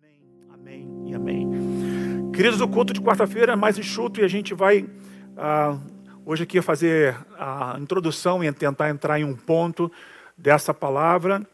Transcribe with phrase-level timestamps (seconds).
[0.00, 2.32] Amém, amém e amém.
[2.32, 4.88] Queridos, o culto de quarta-feira é mais enxuto e a gente vai
[5.36, 5.78] ah,
[6.24, 9.92] hoje aqui fazer a introdução e tentar entrar em um ponto
[10.38, 11.46] dessa palavra.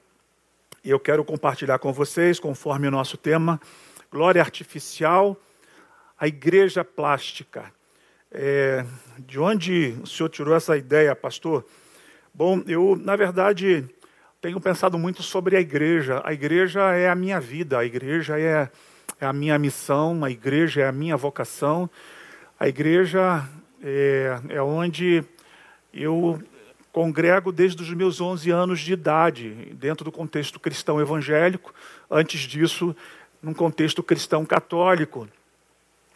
[0.84, 3.60] E eu quero compartilhar com vocês, conforme o nosso tema,
[4.12, 5.36] glória artificial,
[6.16, 7.72] a igreja plástica.
[8.30, 8.86] É,
[9.18, 11.66] de onde o senhor tirou essa ideia, pastor?
[12.32, 13.84] Bom, eu, na verdade,
[14.40, 16.20] tenho pensado muito sobre a igreja.
[16.24, 18.70] A igreja é a minha vida, a igreja é,
[19.20, 21.88] é a minha missão, a igreja é a minha vocação.
[22.58, 23.48] A igreja
[23.82, 25.24] é, é onde
[25.92, 26.40] eu
[26.92, 31.74] congrego desde os meus 11 anos de idade, dentro do contexto cristão evangélico,
[32.10, 32.96] antes disso,
[33.42, 35.28] num contexto cristão católico.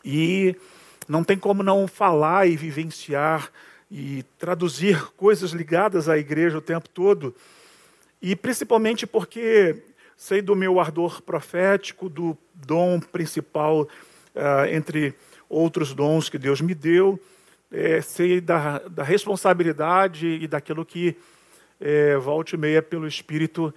[0.04, 0.56] E
[1.08, 3.50] não tem como não falar e vivenciar
[3.90, 7.34] e traduzir coisas ligadas à igreja o tempo todo.
[8.22, 9.82] E principalmente porque
[10.16, 15.14] sei do meu ardor profético, do dom principal uh, entre
[15.48, 17.18] outros dons que Deus me deu,
[17.72, 21.16] é, sei da, da, responsabilidade e daquilo que
[21.80, 23.72] é, volta e meia pelo Espírito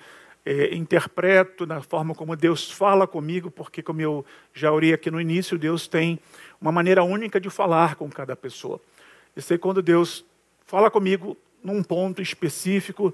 [0.46, 5.22] é, interpreto, na forma como Deus fala comigo, porque, como eu já orei aqui no
[5.22, 6.20] início, Deus tem
[6.60, 8.82] uma maneira única de falar com cada pessoa.
[9.36, 10.26] E sei quando Deus
[10.66, 13.14] fala comigo num ponto específico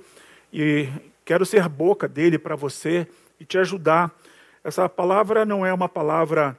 [0.52, 0.90] e
[1.30, 3.08] quero ser boca dele para você
[3.40, 4.12] e te ajudar.
[4.64, 6.58] Essa palavra não é uma palavra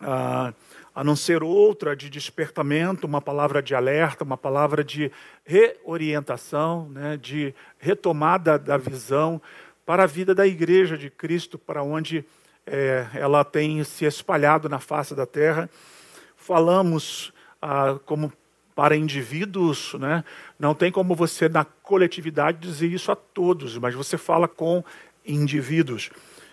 [0.00, 0.54] ah,
[0.94, 5.12] a não ser outra de despertamento, uma palavra de alerta, uma palavra de
[5.44, 9.38] reorientação, né, de retomada da visão
[9.84, 12.24] para a vida da igreja de Cristo, para onde
[12.66, 15.68] é, ela tem se espalhado na face da terra.
[16.38, 18.32] Falamos ah, como
[18.74, 20.24] para indivíduos, né?
[20.58, 24.82] não tem como você, na coletividade, dizer isso a todos, mas você fala com
[25.24, 26.10] indivíduos.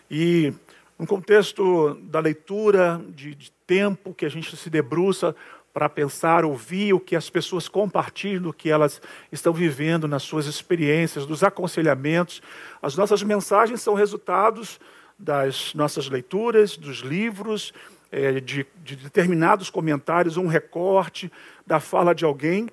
[0.09, 0.53] E
[0.99, 5.36] no contexto da leitura, de, de tempo que a gente se debruça
[5.73, 9.02] para pensar, ouvir o que as pessoas compartilham, o que elas
[9.32, 12.42] estão vivendo nas suas experiências, dos aconselhamentos.
[12.82, 14.80] As nossas mensagens são resultados
[15.17, 17.73] das nossas leituras, dos livros,
[18.11, 21.32] é, de, de determinados comentários, um recorte
[21.66, 22.67] da fala de alguém,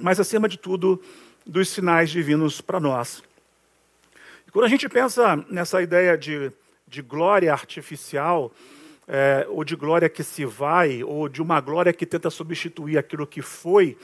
[0.00, 1.00] mas acima de tudo,
[1.44, 3.22] dos sinais divinos para nós.
[4.46, 6.50] E quando a gente pensa nessa ideia de,
[6.88, 8.52] de glória artificial,
[9.08, 13.26] é, ou de glória que se vai, ou de uma glória que tenta substituir aquilo
[13.26, 13.96] que foi,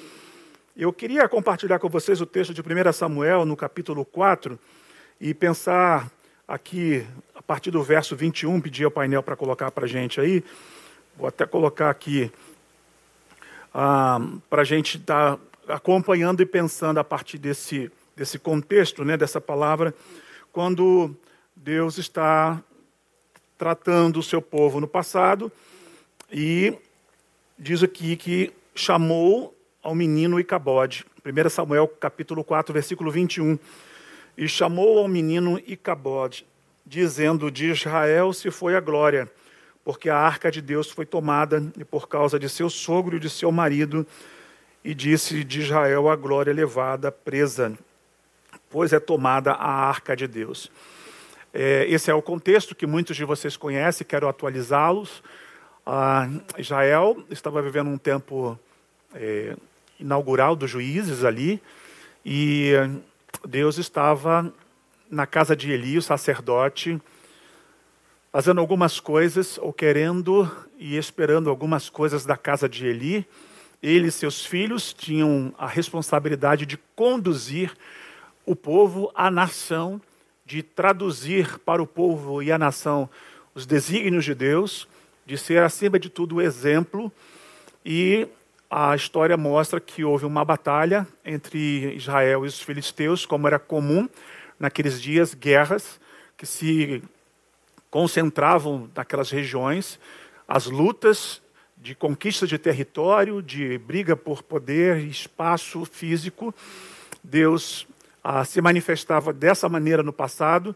[0.76, 4.58] eu queria compartilhar com vocês o texto de 1 Samuel, no capítulo 4,
[5.20, 6.10] e pensar
[6.46, 7.06] aqui,
[7.42, 10.44] a partir do verso 21, pedir ao painel para colocar para a gente aí.
[11.16, 12.30] Vou até colocar aqui
[13.74, 19.16] ah, para a gente estar tá acompanhando e pensando a partir desse, desse contexto, né,
[19.16, 19.92] dessa palavra,
[20.52, 21.14] quando
[21.56, 22.62] Deus está
[23.58, 25.50] tratando o seu povo no passado
[26.30, 26.72] e
[27.58, 31.04] diz aqui que chamou ao menino Icabode.
[31.24, 33.58] 1 Samuel capítulo 4, versículo 21.
[34.38, 36.46] E chamou ao menino Icabode,
[36.84, 39.30] dizendo: De Israel se foi a glória,
[39.84, 43.30] porque a arca de Deus foi tomada, e por causa de seu sogro e de
[43.30, 44.06] seu marido,
[44.84, 47.76] e disse de Israel a glória levada, presa,
[48.70, 50.70] pois é tomada a arca de Deus.
[51.54, 55.22] É, esse é o contexto que muitos de vocês conhecem, quero atualizá-los.
[55.84, 58.58] Ah, Israel estava vivendo um tempo
[59.14, 59.54] é,
[60.00, 61.60] inaugural dos juízes ali,
[62.24, 62.72] e
[63.46, 64.52] Deus estava
[65.12, 66.98] na casa de Eli, o sacerdote,
[68.32, 73.28] fazendo algumas coisas, ou querendo e esperando algumas coisas da casa de Eli.
[73.82, 77.76] Ele e seus filhos tinham a responsabilidade de conduzir
[78.46, 80.00] o povo, a nação,
[80.46, 83.08] de traduzir para o povo e a nação
[83.54, 84.88] os desígnios de Deus,
[85.26, 87.12] de ser, acima de tudo, o exemplo
[87.84, 88.26] e
[88.70, 94.08] a história mostra que houve uma batalha entre Israel e os filisteus, como era comum
[94.58, 96.00] naqueles dias, guerras
[96.36, 97.02] que se
[97.90, 99.98] concentravam naquelas regiões,
[100.48, 101.42] as lutas
[101.76, 106.54] de conquista de território, de briga por poder espaço físico.
[107.22, 107.86] Deus
[108.22, 110.74] ah, se manifestava dessa maneira no passado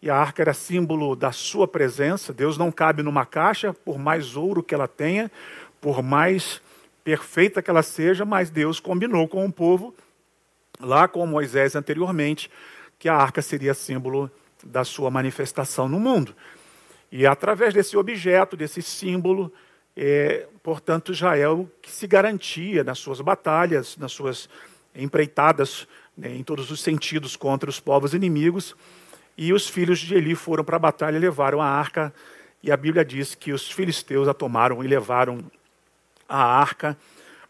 [0.00, 2.32] e a arca era símbolo da sua presença.
[2.32, 5.30] Deus não cabe numa caixa, por mais ouro que ela tenha,
[5.80, 6.60] por mais
[7.04, 9.94] perfeita que ela seja, mas Deus combinou com o povo,
[10.80, 12.50] lá com Moisés anteriormente,
[12.98, 14.30] que a arca seria símbolo
[14.64, 16.34] da sua manifestação no mundo.
[17.10, 19.52] E através desse objeto, desse símbolo,
[19.96, 24.48] é, portanto, Israel que se garantia nas suas batalhas, nas suas
[24.94, 28.74] empreitadas, né, em todos os sentidos contra os povos inimigos.
[29.36, 32.12] E os filhos de Eli foram para a batalha levaram a arca
[32.62, 35.44] e a Bíblia diz que os filisteus a tomaram e levaram
[36.28, 36.98] a arca,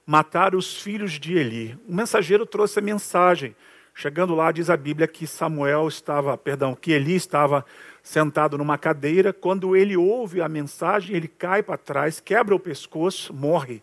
[0.05, 1.79] mataram os filhos de Eli.
[1.89, 3.57] O mensageiro trouxe a mensagem.
[3.99, 7.65] Chegando lá, diz a Bíblia que Samuel estava, perdão, que Eli estava
[8.03, 9.33] sentado numa cadeira.
[9.33, 13.83] Quando ele ouve a mensagem, ele cai para trás, quebra o pescoço, morre.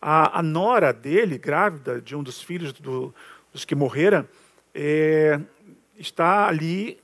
[0.00, 3.14] A, a, nora dele, grávida de um dos filhos do,
[3.52, 4.26] dos que morreram,
[4.74, 5.38] é,
[5.98, 6.98] está ali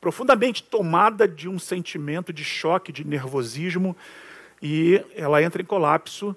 [0.00, 3.96] profundamente tomada de um sentimento de choque, de nervosismo,
[4.62, 6.36] e ela entra em colapso.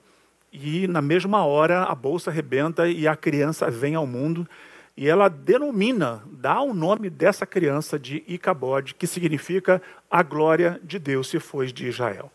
[0.51, 4.49] E na mesma hora a bolsa arrebenta e a criança vem ao mundo.
[4.95, 10.99] E ela denomina, dá o nome dessa criança de Icabode, que significa a glória de
[10.99, 12.31] Deus se foi de Israel.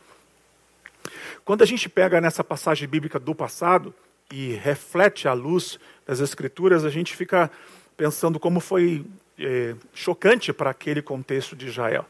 [1.44, 3.94] Quando a gente pega nessa passagem bíblica do passado
[4.30, 7.50] e reflete à luz das Escrituras, a gente fica
[7.96, 9.06] pensando como foi
[9.38, 12.04] é, chocante para aquele contexto de Israel.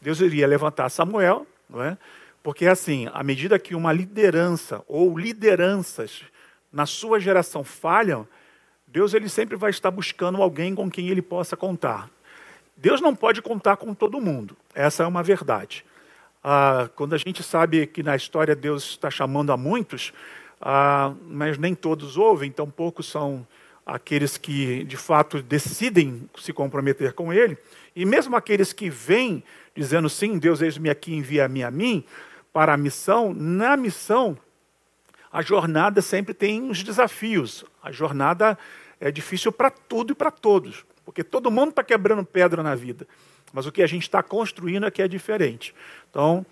[0.00, 1.98] Deus iria levantar Samuel, não é?
[2.42, 6.22] porque assim, à medida que uma liderança ou lideranças
[6.72, 8.26] na sua geração falham,
[8.92, 12.10] Deus ele sempre vai estar buscando alguém com quem ele possa contar.
[12.76, 15.82] Deus não pode contar com todo mundo, essa é uma verdade.
[16.44, 20.12] Ah, quando a gente sabe que na história Deus está chamando a muitos,
[20.60, 23.46] ah, mas nem todos ouvem, então poucos são
[23.86, 27.56] aqueles que de fato decidem se comprometer com Ele,
[27.96, 29.42] e mesmo aqueles que vêm
[29.74, 32.04] dizendo sim, Deus eis-me aqui, envia-me a mim
[32.52, 34.36] para a missão, na missão
[35.32, 37.64] a jornada sempre tem os desafios.
[37.82, 38.58] A jornada
[39.00, 43.06] é difícil para tudo e para todos, porque todo mundo está quebrando pedra na vida,
[43.52, 45.74] mas o que a gente está construindo é que é diferente.
[46.10, 46.44] Então,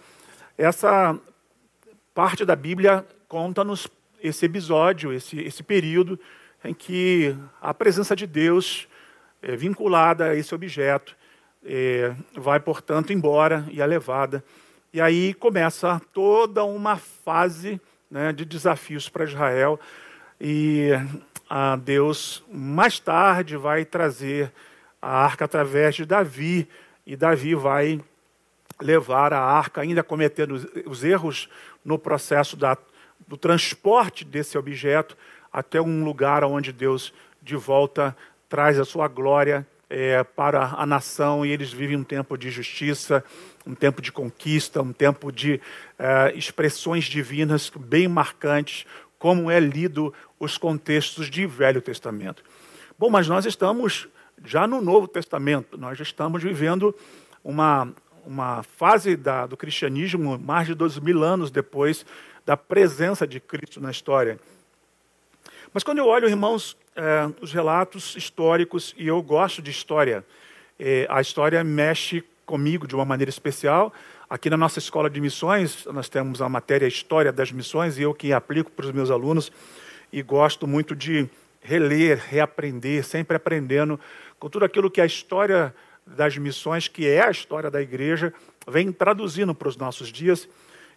[0.57, 1.19] essa
[2.15, 3.87] parte da Bíblia conta-nos
[4.23, 6.19] esse episódio, esse, esse período
[6.65, 8.89] em que a presença de Deus
[9.43, 11.17] é vinculada a esse objeto
[11.65, 14.45] é, vai, portanto, embora e é levada.
[14.93, 17.81] E aí começa toda uma fase
[18.11, 19.79] né, de desafios para Israel.
[20.41, 20.91] E
[21.49, 24.53] a Deus, mais tarde, vai trazer
[25.01, 26.69] a arca através de Davi.
[27.07, 28.01] E Davi vai
[28.81, 30.55] levar a arca, ainda cometendo
[30.87, 31.49] os erros
[31.85, 32.77] no processo da,
[33.27, 35.17] do transporte desse objeto
[35.53, 38.17] até um lugar onde Deus de volta
[38.49, 43.25] traz a sua glória é, para a nação e eles vivem um tempo de justiça,
[43.67, 45.61] um tempo de conquista, um tempo de
[45.99, 48.87] é, expressões divinas bem marcantes,
[49.19, 52.43] como é lido os contextos de Velho Testamento.
[52.97, 54.09] Bom, mas nós estamos
[54.45, 56.95] já no Novo Testamento, nós já estamos vivendo
[57.43, 57.93] uma,
[58.25, 62.07] uma fase da, do cristianismo mais de dois mil anos depois
[62.47, 64.39] da presença de Cristo na história.
[65.73, 70.23] Mas quando eu olho, irmãos, é, os relatos históricos, e eu gosto de história,
[70.79, 73.91] é, a história mexe comigo de uma maneira especial.
[74.29, 78.13] Aqui na nossa escola de missões, nós temos a matéria História das Missões, e eu
[78.13, 79.51] que aplico para os meus alunos,
[80.13, 81.27] e gosto muito de
[81.63, 83.99] reler, reaprender, sempre aprendendo
[84.39, 85.75] com tudo aquilo que a história
[86.07, 88.33] das missões, que é a história da igreja,
[88.69, 90.47] vem traduzindo para os nossos dias.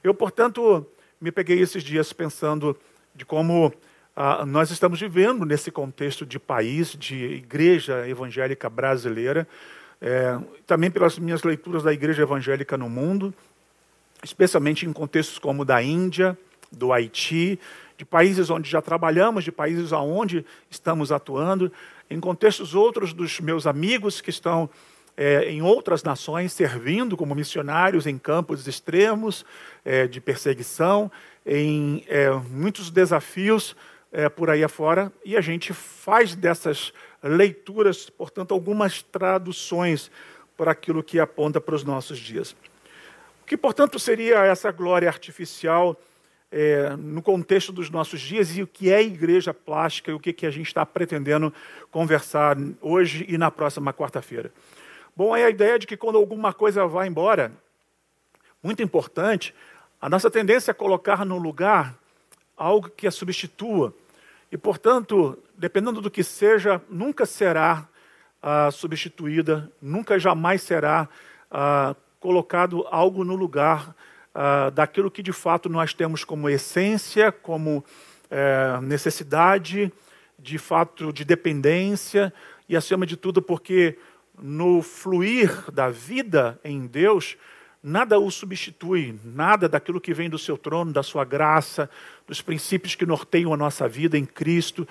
[0.03, 0.85] Eu, portanto,
[1.21, 2.77] me peguei esses dias pensando
[3.15, 3.71] de como
[4.15, 9.47] ah, nós estamos vivendo nesse contexto de país, de igreja evangélica brasileira,
[9.99, 13.33] é, também pelas minhas leituras da igreja evangélica no mundo,
[14.23, 16.37] especialmente em contextos como da Índia,
[16.71, 17.59] do Haiti,
[17.97, 21.71] de países onde já trabalhamos, de países aonde estamos atuando,
[22.07, 24.69] em contextos outros dos meus amigos que estão
[25.17, 29.43] é, em outras nações servindo como missionários em campos extremos
[29.83, 31.11] é, de perseguição,
[31.45, 32.05] em
[32.51, 33.75] muitos desafios
[34.13, 40.11] é, por aí afora, e a gente faz dessas leituras, portanto, algumas traduções
[40.55, 42.55] para aquilo que aponta para os nossos dias.
[43.41, 45.99] O que, portanto, seria essa glória artificial
[46.51, 50.31] é, no contexto dos nossos dias e o que é igreja plástica e o que,
[50.31, 51.51] que a gente está pretendendo
[51.89, 54.53] conversar hoje e na próxima quarta-feira?
[55.15, 57.51] Bom, é a ideia de que quando alguma coisa vai embora,
[58.61, 59.53] muito importante,
[59.99, 61.97] a nossa tendência é colocar no lugar
[62.55, 63.93] algo que a substitua,
[64.53, 67.89] e, portanto, dependendo do que seja, nunca será
[68.39, 71.09] ah, substituída, nunca jamais será
[71.49, 73.95] ah, colocado algo no lugar
[74.31, 77.83] ah, daquilo que de fato nós temos como essência, como
[78.29, 79.91] eh, necessidade,
[80.37, 82.31] de fato de dependência
[82.69, 83.97] e, acima de tudo, porque
[84.39, 87.37] no fluir da vida em Deus,
[87.83, 91.89] nada o substitui, nada daquilo que vem do seu trono, da sua graça,
[92.25, 94.87] dos princípios que norteiam a nossa vida em Cristo.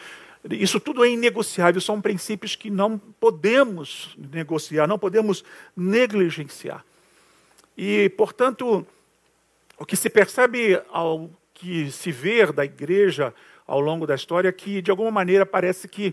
[0.50, 5.42] Isso tudo é inegociável, são princípios que não podemos negociar, não podemos
[5.74, 6.84] negligenciar.
[7.78, 8.86] E, portanto,
[9.78, 13.32] o que se percebe ao que se ver da igreja
[13.66, 16.12] ao longo da história é que, de alguma maneira, parece que,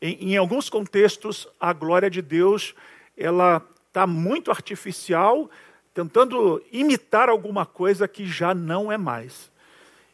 [0.00, 2.74] em, em alguns contextos, a glória de Deus
[3.16, 5.50] ela está muito artificial,
[5.94, 9.50] tentando imitar alguma coisa que já não é mais.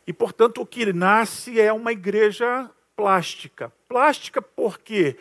[0.07, 3.73] E, portanto, o que nasce é uma igreja plástica.
[3.89, 5.17] Plástica porque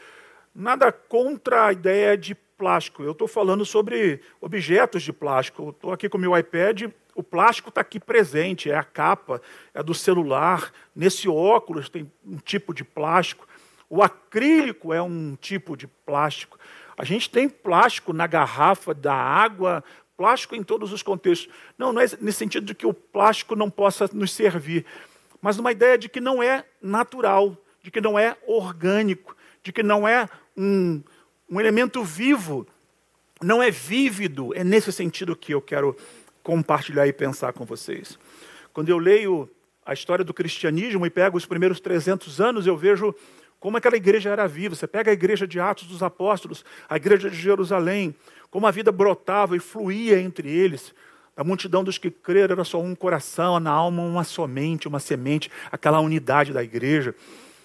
[0.53, 3.01] nada contra a ideia de plástico.
[3.01, 5.69] Eu estou falando sobre objetos de plástico.
[5.69, 9.41] Estou aqui com o meu iPad, o plástico está aqui presente, é a capa,
[9.73, 10.73] é do celular.
[10.93, 13.47] Nesse óculos tem um tipo de plástico.
[13.89, 16.59] O acrílico é um tipo de plástico.
[16.97, 19.83] A gente tem plástico na garrafa da água,
[20.19, 21.49] plástico em todos os contextos.
[21.77, 24.85] Não, não é nesse sentido de que o plástico não possa nos servir,
[25.41, 29.33] mas numa ideia de que não é natural, de que não é orgânico,
[29.63, 31.01] de que não é um,
[31.49, 32.67] um elemento vivo,
[33.41, 34.53] não é vívido.
[34.53, 35.95] É nesse sentido que eu quero
[36.43, 38.19] compartilhar e pensar com vocês.
[38.73, 39.49] Quando eu leio
[39.85, 43.15] a história do cristianismo e pego os primeiros 300 anos, eu vejo
[43.59, 44.75] como aquela igreja era viva.
[44.75, 48.15] Você pega a igreja de Atos dos Apóstolos, a igreja de Jerusalém,
[48.49, 50.93] como a vida brotava e fluía entre eles.
[51.35, 55.49] A multidão dos que creram era só um coração, na alma uma somente, uma semente,
[55.71, 57.15] aquela unidade da igreja.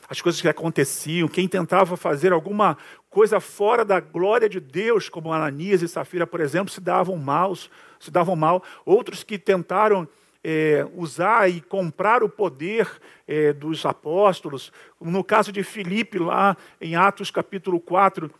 [0.09, 2.77] As coisas que aconteciam, quem tentava fazer alguma
[3.09, 7.71] coisa fora da glória de Deus, como Ananias e Safira, por exemplo, se davam maus,
[7.99, 8.63] se davam mal.
[8.85, 10.07] Outros que tentaram
[10.45, 12.87] é, usar e comprar o poder
[13.27, 14.71] é, dos apóstolos.
[15.01, 18.31] No caso de Filipe, lá em Atos capítulo 4,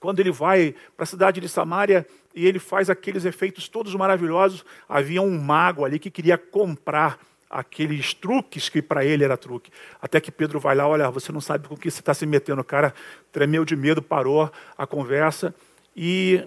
[0.00, 2.04] quando ele vai para a cidade de Samaria
[2.34, 7.18] e ele faz aqueles efeitos todos maravilhosos, havia um mago ali que queria comprar
[7.48, 9.70] aqueles truques que para ele era truque.
[10.02, 12.60] Até que Pedro vai lá, olha, você não sabe com que você está se metendo.
[12.60, 12.92] O cara
[13.32, 15.54] tremeu de medo, parou a conversa.
[15.96, 16.44] E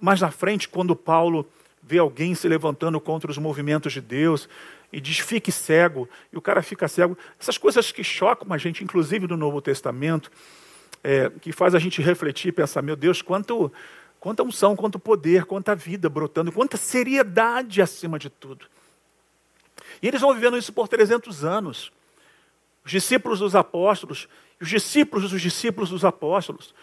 [0.00, 1.46] mais na frente, quando Paulo
[1.82, 4.48] vê alguém se levantando contra os movimentos de Deus
[4.92, 7.16] e diz fique cego, e o cara fica cego.
[7.40, 10.30] Essas coisas que chocam a gente, inclusive no Novo Testamento,
[11.02, 13.72] é, que faz a gente refletir e pensar, meu Deus, quanto,
[14.20, 18.66] quanta unção, quanto poder, quanta vida brotando, quanta seriedade acima de tudo.
[20.00, 21.90] E eles vão vivendo isso por 300 anos.
[22.84, 24.28] Os discípulos dos apóstolos,
[24.60, 26.74] os discípulos dos discípulos dos apóstolos.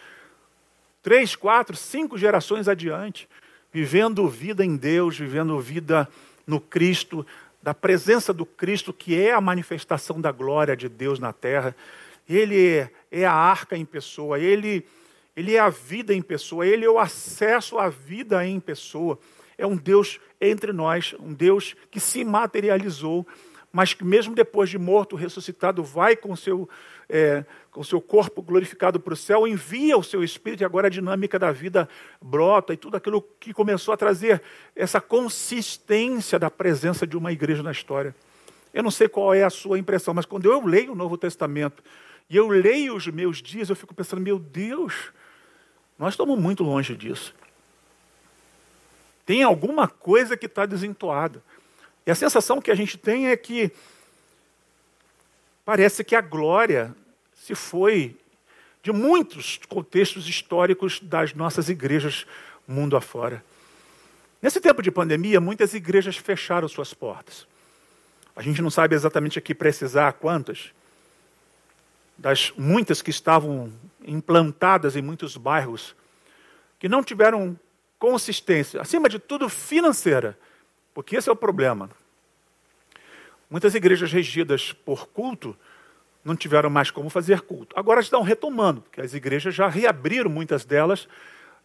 [1.02, 3.28] Três, quatro, cinco gerações adiante
[3.72, 6.08] vivendo vida em Deus, vivendo vida
[6.46, 7.26] no Cristo,
[7.62, 11.74] da presença do Cristo, que é a manifestação da glória de Deus na terra.
[12.28, 14.86] Ele é a arca em pessoa, ele,
[15.36, 19.18] ele é a vida em pessoa, ele é o acesso à vida em pessoa.
[19.58, 23.26] É um Deus entre nós, um Deus que se materializou,
[23.72, 26.68] mas que mesmo depois de morto, ressuscitado, vai com seu
[27.10, 30.90] é, com seu corpo glorificado para o céu, envia o seu espírito e agora a
[30.90, 31.88] dinâmica da vida
[32.20, 34.40] brota e tudo aquilo que começou a trazer
[34.74, 38.14] essa consistência da presença de uma igreja na história.
[38.72, 41.82] Eu não sei qual é a sua impressão, mas quando eu leio o Novo Testamento
[42.28, 45.12] e eu leio os meus dias, eu fico pensando, meu Deus,
[45.98, 47.34] nós estamos muito longe disso.
[49.26, 51.42] Tem alguma coisa que está desentoada.
[52.06, 53.70] E a sensação que a gente tem é que
[55.70, 56.92] parece que a glória
[57.32, 58.16] se foi
[58.82, 62.26] de muitos contextos históricos das nossas igrejas
[62.66, 63.40] mundo afora.
[64.42, 67.46] Nesse tempo de pandemia, muitas igrejas fecharam suas portas.
[68.34, 70.72] A gente não sabe exatamente aqui precisar quantas,
[72.18, 73.72] das muitas que estavam
[74.04, 75.94] implantadas em muitos bairros,
[76.80, 77.56] que não tiveram
[77.96, 80.36] consistência, acima de tudo financeira,
[80.92, 81.88] porque esse é o problema.
[83.50, 85.56] Muitas igrejas regidas por culto
[86.24, 87.76] não tiveram mais como fazer culto.
[87.76, 91.08] Agora estão retomando, porque as igrejas já reabriram muitas delas,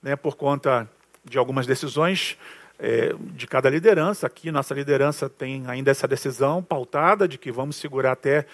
[0.02, 0.90] né, por conta
[1.24, 2.38] de algumas decisões
[2.80, 4.26] é, de cada liderança.
[4.26, 8.48] Aqui, nossa liderança tem ainda essa decisão pautada de que vamos segurar até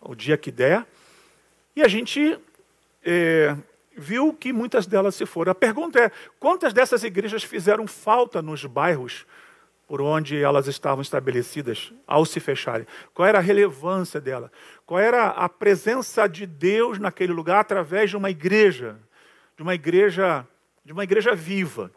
[0.00, 0.86] o dia que der.
[1.74, 2.38] E a gente
[3.04, 3.56] é,
[3.96, 5.52] viu que muitas delas se foram.
[5.52, 9.26] A pergunta é: quantas dessas igrejas fizeram falta nos bairros
[9.86, 12.86] por onde elas estavam estabelecidas ao se fecharem.
[13.14, 14.50] Qual era a relevância dela?
[14.84, 18.96] Qual era a presença de Deus naquele lugar através de uma igreja,
[19.56, 20.46] de uma igreja,
[20.84, 21.90] de uma igreja viva?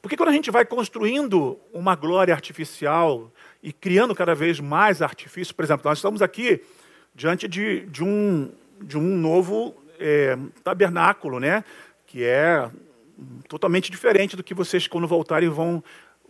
[0.00, 5.52] Porque quando a gente vai construindo uma glória artificial e criando cada vez mais artifícios,
[5.52, 6.62] por exemplo, nós estamos aqui
[7.14, 11.64] diante de, de, um, de um novo é, tabernáculo, né?
[12.06, 12.70] que é
[13.48, 15.82] totalmente diferente do que vocês, quando voltarem, vão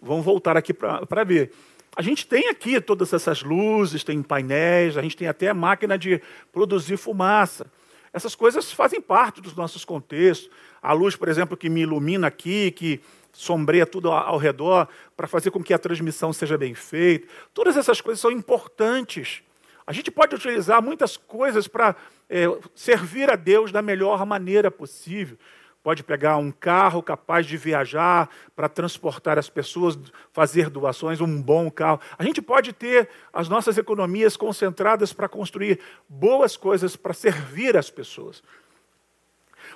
[0.05, 1.51] vão voltar aqui para ver.
[1.97, 6.21] A gente tem aqui todas essas luzes, tem painéis, a gente tem até máquina de
[6.53, 7.67] produzir fumaça.
[8.13, 10.51] essas coisas fazem parte dos nossos contextos.
[10.83, 13.01] A luz, por exemplo, que me ilumina aqui, que
[13.33, 17.27] sombreia tudo ao redor, para fazer com que a transmissão seja bem feita.
[17.53, 19.43] Todas essas coisas são importantes.
[19.87, 21.97] A gente pode utilizar muitas coisas para
[22.29, 22.45] é,
[22.75, 25.37] servir a Deus da melhor maneira possível.
[25.85, 29.99] Pode pegar um carro capaz de viajar para transportar as pessoas,
[30.33, 32.01] fazer doações, um bom carro.
[32.19, 37.91] A gente pode ter as nossas economias concentradas para construir boas coisas para servir as
[37.91, 38.43] pessoas.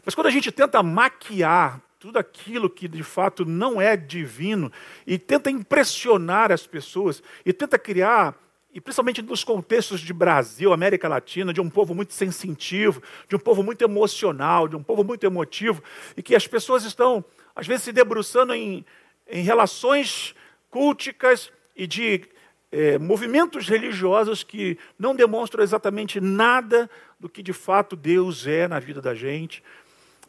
[0.03, 4.73] Mas quando a gente tenta maquiar tudo aquilo que de fato não é divino
[5.07, 8.35] e tenta impressionar as pessoas e tenta criar
[8.73, 13.39] e principalmente nos contextos de Brasil, América Latina, de um povo muito sensitivo, de um
[13.39, 15.83] povo muito emocional, de um povo muito emotivo,
[16.17, 17.25] e que as pessoas estão,
[17.57, 18.85] às vezes, se debruçando em,
[19.27, 20.35] em relações
[20.71, 22.29] culticas e de
[22.71, 28.79] é, movimentos religiosos que não demonstram exatamente nada do que de fato Deus é na
[28.79, 29.63] vida da gente.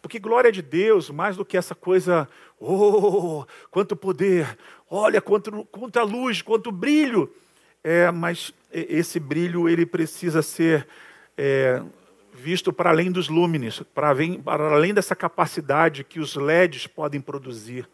[0.02, 2.28] Porque glória de Deus, mais do que essa coisa,
[2.58, 4.58] oh, quanto poder,
[4.90, 7.34] olha quanto, quanta luz, quanto brilho.
[7.84, 10.88] É, mas esse brilho ele precisa ser
[11.38, 11.82] é,
[12.34, 17.88] visto para além dos lúmenes, para, para além dessa capacidade que os LEDs podem produzir,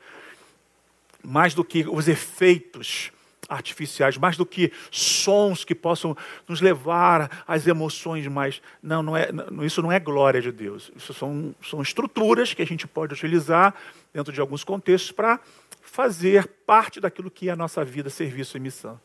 [1.24, 3.12] mais do que os efeitos
[3.48, 8.62] artificiais, mais do que sons que possam nos levar às emoções mais.
[8.82, 9.30] Não, não é,
[9.64, 10.92] isso não é glória de Deus.
[10.96, 13.74] Isso são, são estruturas que a gente pode utilizar
[14.14, 15.40] dentro de alguns contextos para
[15.82, 19.00] fazer parte daquilo que é a nossa vida, serviço e missão.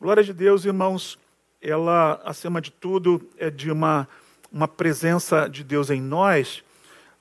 [0.00, 1.18] Glória de Deus, irmãos,
[1.60, 4.08] ela, acima de tudo, é de uma,
[4.50, 6.64] uma presença de Deus em nós,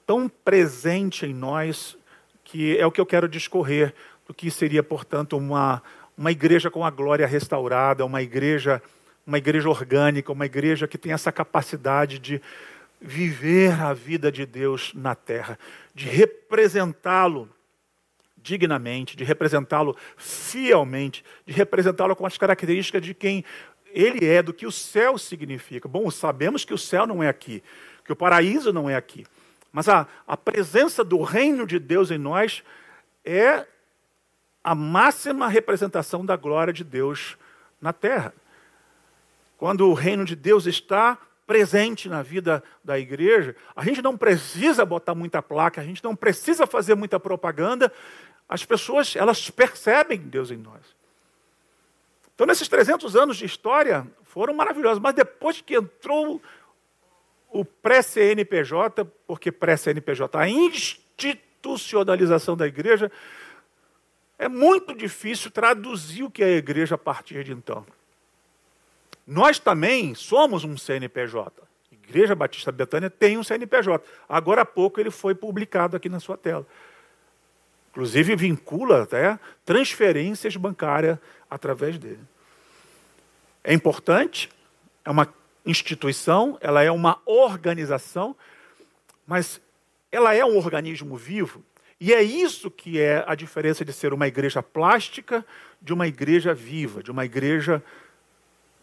[0.07, 1.97] tão presente em nós,
[2.41, 3.93] que é o que eu quero discorrer
[4.25, 5.83] do que seria, portanto, uma,
[6.17, 8.81] uma igreja com a glória restaurada, uma igreja,
[9.27, 12.41] uma igreja orgânica, uma igreja que tem essa capacidade de
[13.01, 15.59] viver a vida de Deus na terra,
[15.93, 17.49] de representá-lo
[18.41, 23.43] dignamente, de representá-lo fielmente, de representá-lo com as características de quem
[23.91, 25.87] ele é, do que o céu significa.
[25.87, 27.63] Bom, sabemos que o céu não é aqui,
[28.05, 29.25] que o paraíso não é aqui,
[29.71, 32.63] mas a, a presença do reino de Deus em nós
[33.23, 33.65] é
[34.63, 37.37] a máxima representação da glória de Deus
[37.81, 38.33] na terra.
[39.57, 44.85] Quando o reino de Deus está presente na vida da igreja, a gente não precisa
[44.85, 47.91] botar muita placa, a gente não precisa fazer muita propaganda,
[48.49, 50.81] as pessoas, elas percebem Deus em nós.
[52.33, 56.41] Então, nesses 300 anos de história, foram maravilhosos, mas depois que entrou
[57.51, 63.11] o pré-CNPJ, porque pré-CNPJ, a institucionalização da igreja,
[64.37, 67.85] é muito difícil traduzir o que é a igreja a partir de então.
[69.27, 71.61] Nós também somos um CNPJ.
[71.91, 74.03] Igreja Batista Betânia tem um CNPJ.
[74.27, 76.65] Agora há pouco ele foi publicado aqui na sua tela.
[77.91, 81.17] Inclusive vincula até transferências bancárias
[81.49, 82.19] através dele.
[83.63, 84.49] É importante,
[85.03, 85.27] é uma
[85.65, 88.35] instituição, ela é uma organização,
[89.25, 89.61] mas
[90.11, 91.63] ela é um organismo vivo.
[91.99, 95.45] E é isso que é a diferença de ser uma igreja plástica
[95.81, 97.83] de uma igreja viva, de uma igreja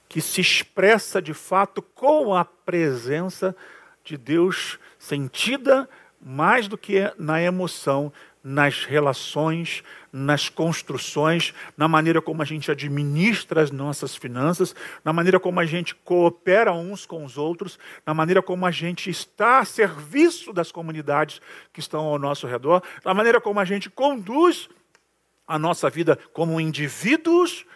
[0.08, 3.56] que se expressa de fato com a presença
[4.04, 5.88] de Deus sentida
[6.20, 8.12] mais do que na emoção
[8.48, 9.82] nas relações,
[10.12, 14.72] nas construções, na maneira como a gente administra as nossas finanças,
[15.04, 19.10] na maneira como a gente coopera uns com os outros, na maneira como a gente
[19.10, 21.40] está a serviço das comunidades
[21.72, 24.68] que estão ao nosso redor, na maneira como a gente conduz
[25.44, 27.66] a nossa vida como indivíduos,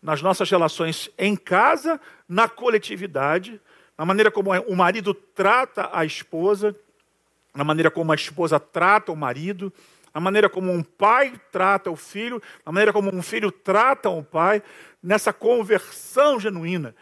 [0.00, 3.60] nas nossas relações em casa, na coletividade,
[3.98, 6.72] na maneira como o marido trata a esposa,
[7.52, 9.72] na maneira como a esposa trata o marido,
[10.12, 14.22] a maneira como um pai trata o filho, a maneira como um filho trata o
[14.22, 14.62] pai,
[15.02, 16.94] nessa conversão genuína,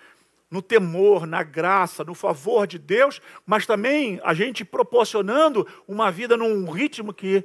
[0.50, 6.36] no temor, na graça, no favor de Deus, mas também a gente proporcionando uma vida
[6.36, 7.44] num ritmo que,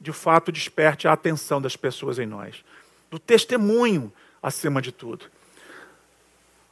[0.00, 2.64] de fato, desperte a atenção das pessoas em nós,
[3.10, 5.26] do testemunho acima de tudo.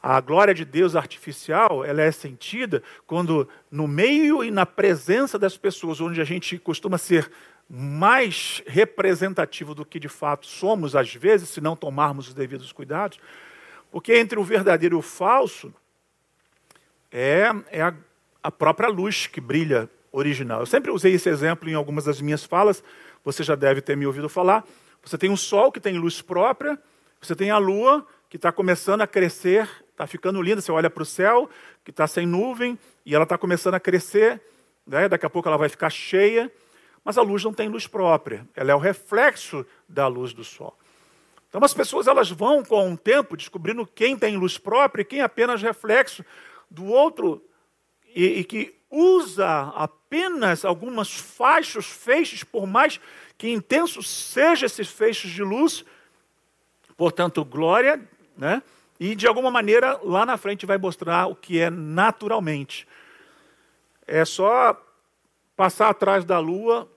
[0.01, 5.57] A glória de Deus artificial, ela é sentida quando no meio e na presença das
[5.57, 7.29] pessoas, onde a gente costuma ser
[7.69, 13.19] mais representativo do que de fato somos às vezes, se não tomarmos os devidos cuidados,
[13.91, 15.73] porque entre o verdadeiro e o falso
[17.11, 17.93] é, é a,
[18.41, 20.61] a própria luz que brilha original.
[20.61, 22.83] Eu sempre usei esse exemplo em algumas das minhas falas,
[23.23, 24.65] você já deve ter me ouvido falar.
[25.03, 26.77] Você tem um sol que tem luz própria,
[27.21, 29.67] você tem a lua que está começando a crescer
[29.99, 30.61] está ficando linda.
[30.61, 31.49] Você olha para o céu,
[31.83, 34.41] que está sem nuvem, e ela está começando a crescer.
[34.87, 35.09] Né?
[35.09, 36.51] Daqui a pouco ela vai ficar cheia.
[37.03, 38.47] Mas a luz não tem luz própria.
[38.55, 40.77] Ela é o reflexo da luz do sol.
[41.49, 45.19] Então as pessoas elas vão com o tempo descobrindo quem tem luz própria e quem
[45.19, 46.23] é apenas reflexo
[46.69, 47.43] do outro
[48.15, 52.99] e, e que usa apenas algumas faixas, feixes, por mais
[53.37, 55.83] que intenso seja esses feixes de luz,
[56.95, 57.99] portanto, glória,
[58.37, 58.61] né?
[58.99, 62.87] E de alguma maneira lá na frente vai mostrar o que é naturalmente.
[64.05, 64.79] É só
[65.55, 66.89] passar atrás da lua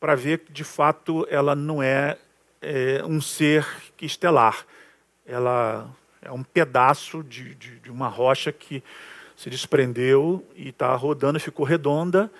[0.00, 2.16] para ver que de fato ela não é,
[2.62, 3.66] é, um ser
[4.00, 4.64] estelar.
[5.26, 5.90] Ela
[6.22, 8.82] é um pedaço de, de, de uma rocha que
[9.36, 12.30] se desprendeu e está rodando, ficou redonda,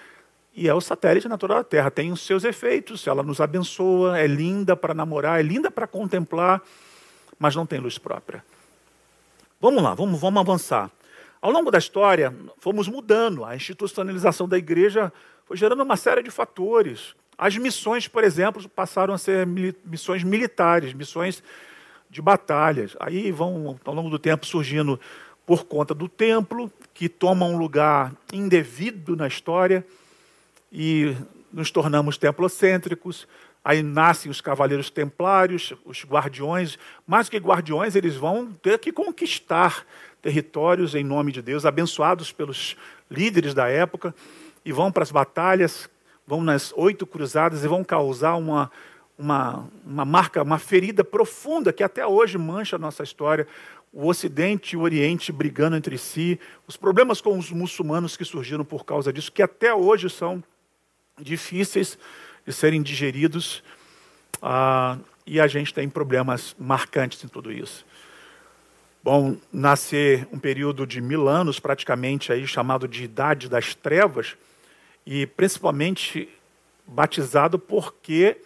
[0.55, 1.90] e é o satélite natural da Terra.
[1.90, 6.62] Tem os seus efeitos, ela nos abençoa, é linda para namorar, é linda para contemplar,
[7.38, 8.44] mas não tem luz própria.
[9.61, 10.90] Vamos lá, vamos, vamos avançar.
[11.40, 13.44] Ao longo da história, fomos mudando.
[13.44, 15.12] A institucionalização da igreja
[15.44, 17.14] foi gerando uma série de fatores.
[17.38, 21.42] As missões, por exemplo, passaram a ser missões militares, missões
[22.11, 22.96] de batalhas.
[22.99, 24.99] Aí vão, ao longo do tempo, surgindo
[25.44, 29.87] por conta do templo, que toma um lugar indevido na história,
[30.72, 31.14] e
[31.53, 33.29] nos tornamos templocêntricos.
[33.66, 36.79] Aí nascem os cavaleiros templários, os guardiões.
[37.05, 39.85] Mais que guardiões, eles vão ter que conquistar
[40.22, 42.76] territórios em nome de Deus, abençoados pelos
[43.11, 44.14] líderes da época,
[44.64, 45.90] e vão para as batalhas,
[46.24, 48.70] vão nas oito cruzadas e vão causar uma,
[49.18, 53.48] uma, uma marca, uma ferida profunda que até hoje mancha a nossa história
[53.92, 58.64] o Ocidente e o Oriente brigando entre si, os problemas com os muçulmanos que surgiram
[58.64, 60.44] por causa disso, que até hoje são
[61.18, 61.98] difíceis
[62.46, 63.62] de serem digeridos,
[64.40, 67.85] ah, e a gente tem problemas marcantes em tudo isso.
[69.02, 74.37] Bom, nascer um período de mil anos, praticamente aí chamado de Idade das Trevas,
[75.04, 76.28] e principalmente
[76.87, 78.37] batizado porque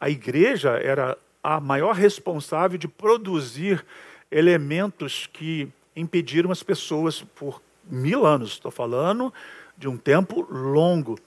[0.00, 3.84] a igreja era a maior responsável de produzir
[4.30, 8.52] elementos que impediram as pessoas por mil anos.
[8.52, 9.32] Estou falando
[9.76, 11.18] de um tempo longo,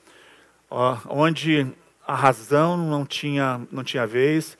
[1.09, 1.67] onde
[2.11, 4.57] a razão não tinha, não tinha vez,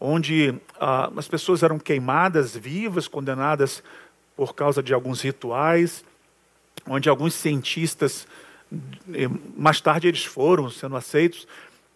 [0.00, 3.82] onde ah, as pessoas eram queimadas vivas, condenadas
[4.34, 6.02] por causa de alguns rituais,
[6.86, 8.26] onde alguns cientistas,
[9.12, 11.46] eh, mais tarde eles foram sendo aceitos,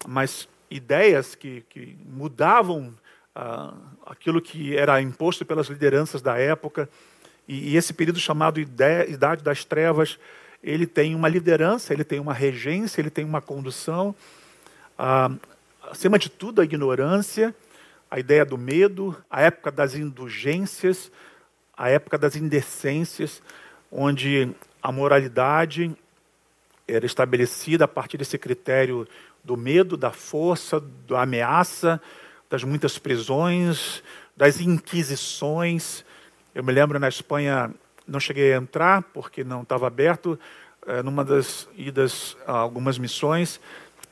[0.06, 2.92] mas ideias que, que mudavam
[3.34, 3.72] ah,
[4.04, 6.86] aquilo que era imposto pelas lideranças da época.
[7.48, 10.18] E, e esse período chamado Idade das Trevas,
[10.62, 14.14] ele tem uma liderança, ele tem uma regência, ele tem uma condução.
[15.00, 15.30] Ah,
[15.92, 17.54] acima de tudo, a ignorância,
[18.10, 21.12] a ideia do medo, a época das indulgências,
[21.76, 23.40] a época das indecências,
[23.92, 25.96] onde a moralidade
[26.88, 29.06] era estabelecida a partir desse critério
[29.44, 32.02] do medo, da força, da ameaça,
[32.50, 34.02] das muitas prisões,
[34.36, 36.04] das inquisições.
[36.52, 37.72] Eu me lembro na Espanha,
[38.04, 40.36] não cheguei a entrar porque não estava aberto,
[40.88, 43.60] é, numa das idas a algumas missões,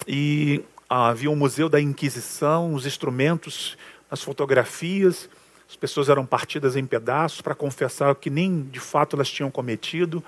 [0.07, 3.77] e ah, havia um museu da Inquisição, os instrumentos,
[4.11, 5.29] as fotografias,
[5.69, 10.23] as pessoas eram partidas em pedaços para confessar que nem de fato elas tinham cometido.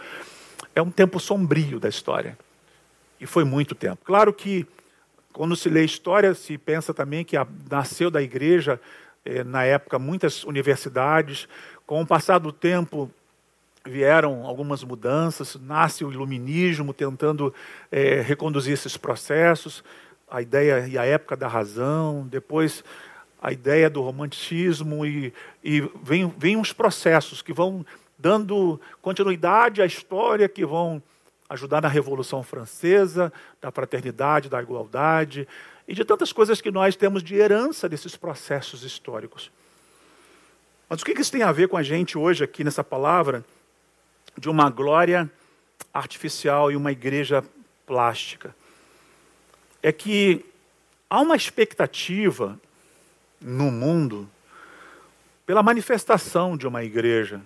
[0.75, 2.37] É um tempo sombrio da história.
[3.21, 4.05] E foi muito tempo.
[4.05, 4.67] Claro que
[5.33, 8.81] quando se lê história, se pensa também que a, nasceu da igreja,
[9.25, 11.47] eh, na época, muitas universidades.
[11.87, 13.11] Com o passar do tempo,
[13.85, 17.55] vieram algumas mudanças, nasce o iluminismo tentando
[17.91, 19.85] eh, reconduzir esses processos,
[20.31, 22.85] a ideia e a época da razão, depois
[23.41, 27.87] a ideia do romanticismo, e, e vem, vem uns processos que vão
[28.19, 31.03] dando continuidade à história, que vão
[31.49, 35.49] ajudar na Revolução Francesa, da fraternidade, da igualdade
[35.87, 39.51] e de tantas coisas que nós temos de herança desses processos históricos.
[40.89, 43.45] Mas o que isso tem a ver com a gente hoje aqui nessa palavra
[44.37, 45.31] de uma glória
[45.93, 47.43] artificial e uma igreja
[47.87, 48.55] plástica?
[49.83, 50.45] É que
[51.09, 52.59] há uma expectativa
[53.41, 54.29] no mundo
[55.47, 57.41] pela manifestação de uma igreja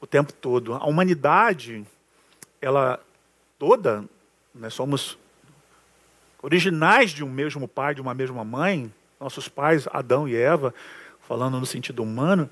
[0.00, 0.74] o tempo todo.
[0.74, 1.84] A humanidade,
[2.60, 3.00] ela
[3.58, 4.04] toda,
[4.54, 5.18] nós somos
[6.42, 10.74] originais de um mesmo pai, de uma mesma mãe, nossos pais, Adão e Eva,
[11.26, 12.48] falando no sentido humano,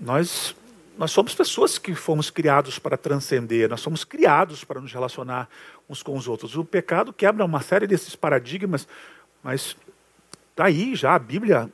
[0.00, 0.56] nós,
[0.98, 5.48] nós somos pessoas que fomos criados para transcender, nós somos criados para nos relacionar
[5.88, 6.56] uns com os outros.
[6.56, 8.88] O pecado quebra uma série desses paradigmas,
[9.42, 9.76] mas
[10.50, 11.70] está aí já a Bíblia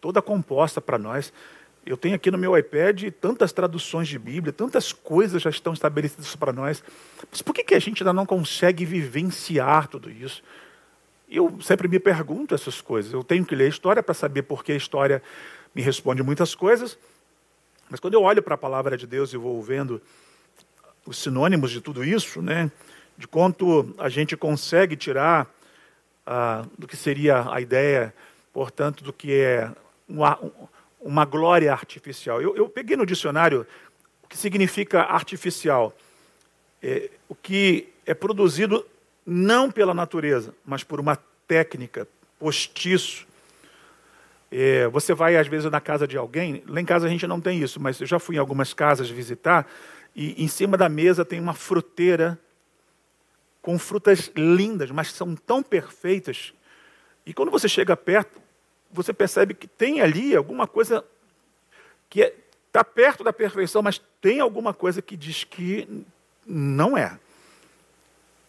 [0.00, 1.32] toda composta para nós.
[1.86, 6.34] Eu tenho aqui no meu iPad tantas traduções de Bíblia, tantas coisas já estão estabelecidas
[6.34, 6.82] para nós.
[7.30, 10.42] Mas por que, que a gente ainda não consegue vivenciar tudo isso?
[11.28, 13.12] Eu sempre me pergunto essas coisas.
[13.12, 15.22] Eu tenho que ler a história para saber por que a história
[15.74, 16.98] me responde muitas coisas.
[17.94, 20.02] Mas quando eu olho para a palavra de Deus e vou vendo
[21.06, 22.68] os sinônimos de tudo isso, né,
[23.16, 25.48] de quanto a gente consegue tirar
[26.26, 28.12] ah, do que seria a ideia,
[28.52, 29.70] portanto, do que é
[30.08, 30.36] uma,
[31.00, 32.42] uma glória artificial.
[32.42, 33.64] Eu, eu, peguei no dicionário
[34.24, 35.96] o que significa artificial.
[36.82, 38.84] É, o que é produzido
[39.24, 41.14] não pela natureza, mas por uma
[41.46, 42.08] técnica,
[42.40, 43.24] postiço.
[44.56, 47.40] É, você vai, às vezes, na casa de alguém, lá em casa a gente não
[47.40, 49.66] tem isso, mas eu já fui em algumas casas visitar,
[50.14, 52.38] e em cima da mesa tem uma fruteira
[53.60, 56.54] com frutas lindas, mas são tão perfeitas.
[57.26, 58.40] E quando você chega perto,
[58.92, 61.04] você percebe que tem ali alguma coisa
[62.08, 66.06] que está é, tá perto da perfeição, mas tem alguma coisa que diz que
[66.46, 67.18] não é.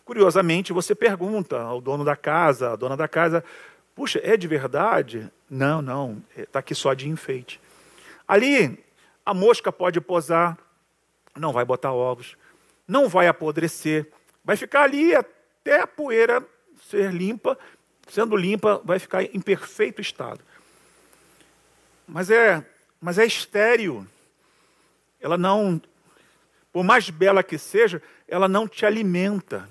[0.05, 3.43] Curiosamente, você pergunta ao dono da casa, à dona da casa,
[3.95, 5.31] puxa, é de verdade?
[5.49, 7.59] Não, não, está aqui só de enfeite.
[8.27, 8.83] Ali,
[9.25, 10.57] a mosca pode posar,
[11.35, 12.37] não vai botar ovos,
[12.87, 14.11] não vai apodrecer,
[14.43, 16.45] vai ficar ali até a poeira
[16.89, 17.57] ser limpa
[18.07, 20.41] sendo limpa, vai ficar em perfeito estado.
[22.07, 22.65] Mas é,
[23.01, 24.05] mas é estéril.
[25.19, 25.81] Ela não,
[26.71, 29.67] por mais bela que seja, ela não te alimenta.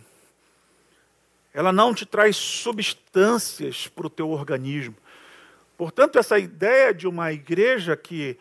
[1.55, 4.97] Ela não te traz substâncias para o teu organismo.
[5.79, 8.37] Portanto, essa ideia de uma igreja que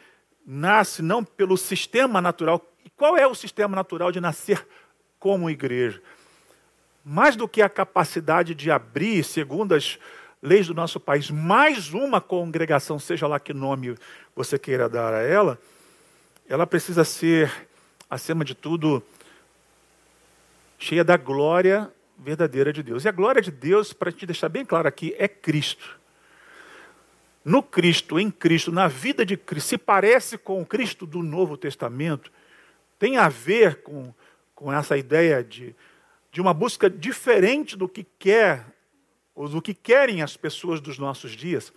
[0.46, 2.62] nasce não pelo sistema natural.
[2.84, 4.68] E qual é o sistema natural de nascer
[5.20, 6.02] como igreja?
[7.04, 10.00] mais do que a capacidade de abrir, segundo as
[10.42, 13.98] leis do nosso país, mais uma congregação, seja lá que nome
[14.36, 15.60] você queira dar a ela,
[16.48, 17.52] ela precisa ser,
[18.10, 19.04] acima de tudo,
[20.80, 23.06] cheia da glória verdadeira de Deus.
[23.06, 26.00] E a glória de Deus, para te deixar bem claro aqui, é Cristo.
[27.44, 31.58] No Cristo, em Cristo, na vida de Cristo, se parece com o Cristo do Novo
[31.58, 32.32] Testamento,
[32.98, 34.14] tem a ver com,
[34.56, 35.76] com essa ideia de
[36.34, 38.66] de uma busca diferente do que quer,
[39.36, 41.72] ou do que querem as pessoas dos nossos dias.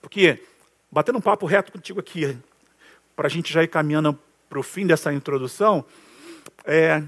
[0.00, 0.42] Porque,
[0.90, 2.38] batendo um papo reto contigo aqui,
[3.14, 5.84] para a gente já ir caminhando para o fim dessa introdução,
[6.64, 7.04] é,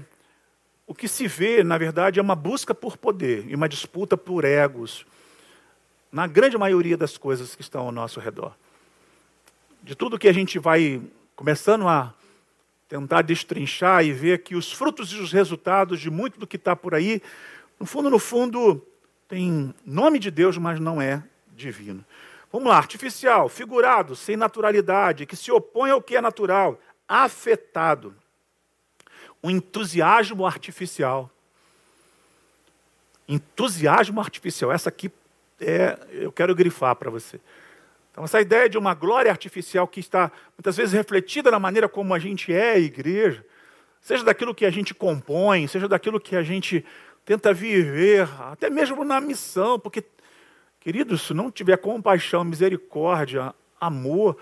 [0.87, 4.45] o que se vê, na verdade, é uma busca por poder e uma disputa por
[4.45, 5.05] egos,
[6.09, 8.55] na grande maioria das coisas que estão ao nosso redor.
[9.83, 11.01] De tudo que a gente vai
[11.35, 12.13] começando a
[12.87, 16.73] tentar destrinchar e ver que os frutos e os resultados de muito do que está
[16.73, 17.21] por aí,
[17.77, 18.81] no fundo, no fundo,
[19.27, 21.21] tem nome de Deus, mas não é
[21.53, 22.03] divino.
[22.49, 28.15] Vamos lá, artificial, figurado, sem naturalidade, que se opõe ao que é natural, afetado.
[29.43, 31.29] Um entusiasmo artificial.
[33.27, 34.71] Entusiasmo artificial.
[34.71, 35.11] Essa aqui
[35.59, 37.39] é, eu quero grifar para você.
[38.11, 42.13] Então, essa ideia de uma glória artificial que está muitas vezes refletida na maneira como
[42.13, 43.45] a gente é a igreja,
[44.01, 46.83] seja daquilo que a gente compõe, seja daquilo que a gente
[47.23, 50.03] tenta viver, até mesmo na missão, porque,
[50.79, 54.37] queridos, se não tiver compaixão, misericórdia, amor,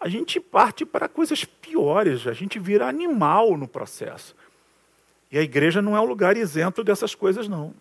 [0.00, 4.34] a gente parte para coisas piores, a gente vira animal no processo.
[5.30, 7.74] E a igreja não é um lugar isento dessas coisas, não.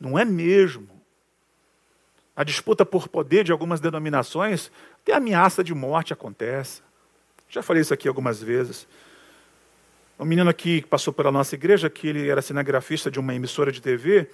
[0.00, 0.98] Não é mesmo
[2.38, 4.70] a disputa por poder de algumas denominações,
[5.02, 6.80] até ameaça de morte acontece.
[7.48, 8.86] Já falei isso aqui algumas vezes.
[10.16, 13.72] Um menino aqui que passou pela nossa igreja, que ele era cinegrafista de uma emissora
[13.72, 14.30] de TV,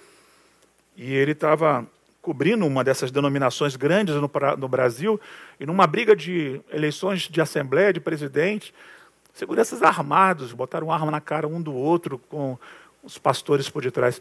[0.95, 1.83] e ele estava
[2.25, 5.21] cobrindo uma dessas denominações grandes no, no, Brasil,
[5.59, 8.73] e numa briga de eleições de assembleia, de presidente,
[9.31, 12.57] seguranças armados, botaram arma na cara um do outro, com
[13.03, 14.19] os pastores por detrás.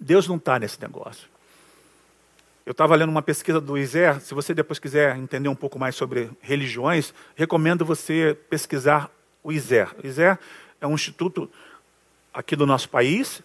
[0.00, 1.28] Deus não está nesse negócio.
[2.64, 5.94] Eu estava lendo uma pesquisa do ISER, se você depois quiser entender um pouco mais
[5.94, 9.10] sobre religiões, recomendo você pesquisar
[9.42, 9.94] o ISER.
[10.02, 10.38] O ISER
[10.80, 11.50] é um instituto
[12.32, 13.42] aqui do nosso país,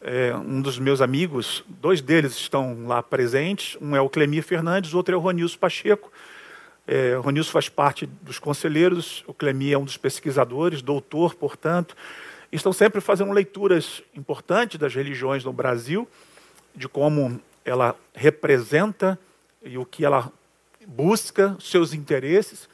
[0.00, 4.94] é, um dos meus amigos, dois deles estão lá presentes, um é o Clemir Fernandes,
[4.94, 6.10] outro é o Ronilson Pacheco.
[6.86, 11.94] É, o Ronilson faz parte dos conselheiros, o Clemir é um dos pesquisadores, doutor, portanto.
[12.50, 16.08] Estão sempre fazendo leituras importantes das religiões no Brasil,
[16.74, 19.18] de como ela representa
[19.62, 20.32] e o que ela
[20.86, 22.68] busca, seus interesses.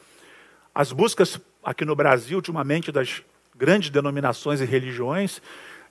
[0.74, 3.22] As buscas aqui no Brasil, ultimamente, das
[3.54, 5.42] grandes denominações e religiões,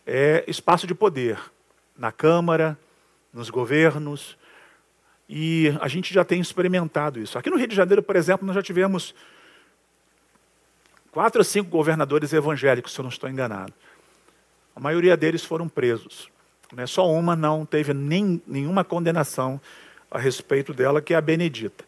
[0.05, 1.39] é espaço de poder
[1.97, 2.77] na Câmara,
[3.33, 4.37] nos governos,
[5.27, 7.37] e a gente já tem experimentado isso.
[7.37, 9.15] Aqui no Rio de Janeiro, por exemplo, nós já tivemos
[11.11, 13.73] quatro ou cinco governadores evangélicos, se eu não estou enganado.
[14.75, 16.29] A maioria deles foram presos.
[16.71, 16.85] Né?
[16.85, 19.59] Só uma não teve nem, nenhuma condenação
[20.11, 21.83] a respeito dela, que é a Benedita.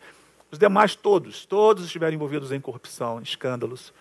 [0.50, 3.94] Os demais, todos, todos estiveram envolvidos em corrupção, escândalos.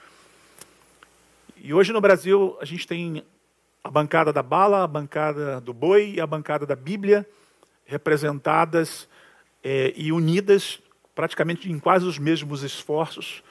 [1.57, 3.25] E hoje no Brasil, a gente tem
[3.87, 7.25] a bancada da bala, a bancada do boi e a bancada da Bíblia
[7.85, 9.09] representadas
[9.63, 10.81] é, e unidas
[11.15, 13.45] praticamente em quase os mesmos esforços.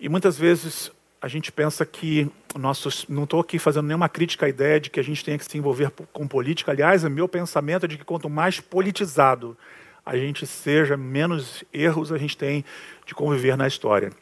[0.00, 0.90] E muitas vezes
[1.22, 4.98] a gente pensa que nossos, não estou aqui fazendo nenhuma crítica à ideia de que
[4.98, 6.72] a gente tenha que se envolver com política.
[6.72, 9.56] Aliás, o meu pensamento é de que quanto mais politizado
[10.04, 12.64] a gente seja, menos erros a gente tem
[13.06, 14.12] de conviver na história.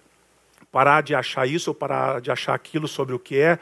[0.71, 3.59] Parar de achar isso ou parar de achar aquilo sobre o que é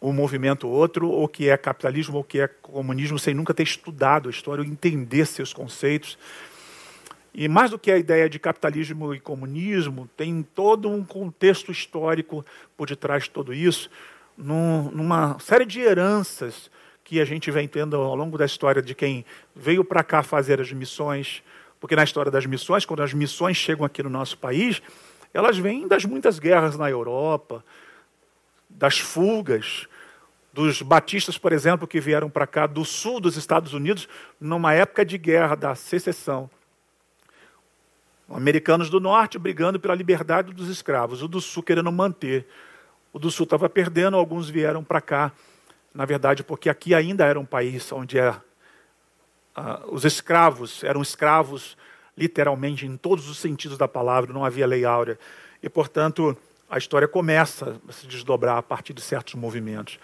[0.00, 4.28] um movimento outro, ou que é capitalismo, ou que é comunismo, sem nunca ter estudado
[4.28, 6.16] a história, ou entender seus conceitos.
[7.34, 12.44] E mais do que a ideia de capitalismo e comunismo, tem todo um contexto histórico
[12.76, 13.90] por detrás de tudo isso,
[14.36, 16.70] num, numa série de heranças
[17.02, 20.60] que a gente vem tendo ao longo da história de quem veio para cá fazer
[20.60, 21.42] as missões,
[21.80, 24.82] porque na história das missões, quando as missões chegam aqui no nosso país,
[25.32, 27.64] elas vêm das muitas guerras na Europa,
[28.68, 29.86] das fugas,
[30.52, 34.08] dos batistas, por exemplo, que vieram para cá do sul dos Estados Unidos
[34.40, 36.50] numa época de guerra da secessão.
[38.28, 42.46] Americanos do norte brigando pela liberdade dos escravos, o do sul querendo manter.
[43.12, 45.32] O do sul estava perdendo, alguns vieram para cá,
[45.94, 51.76] na verdade, porque aqui ainda era um país onde é, uh, os escravos eram escravos,
[52.16, 55.18] literalmente, em todos os sentidos da palavra, não havia lei áurea.
[55.62, 56.36] E, portanto,
[56.68, 59.98] a história começa a se desdobrar a partir de certos movimentos.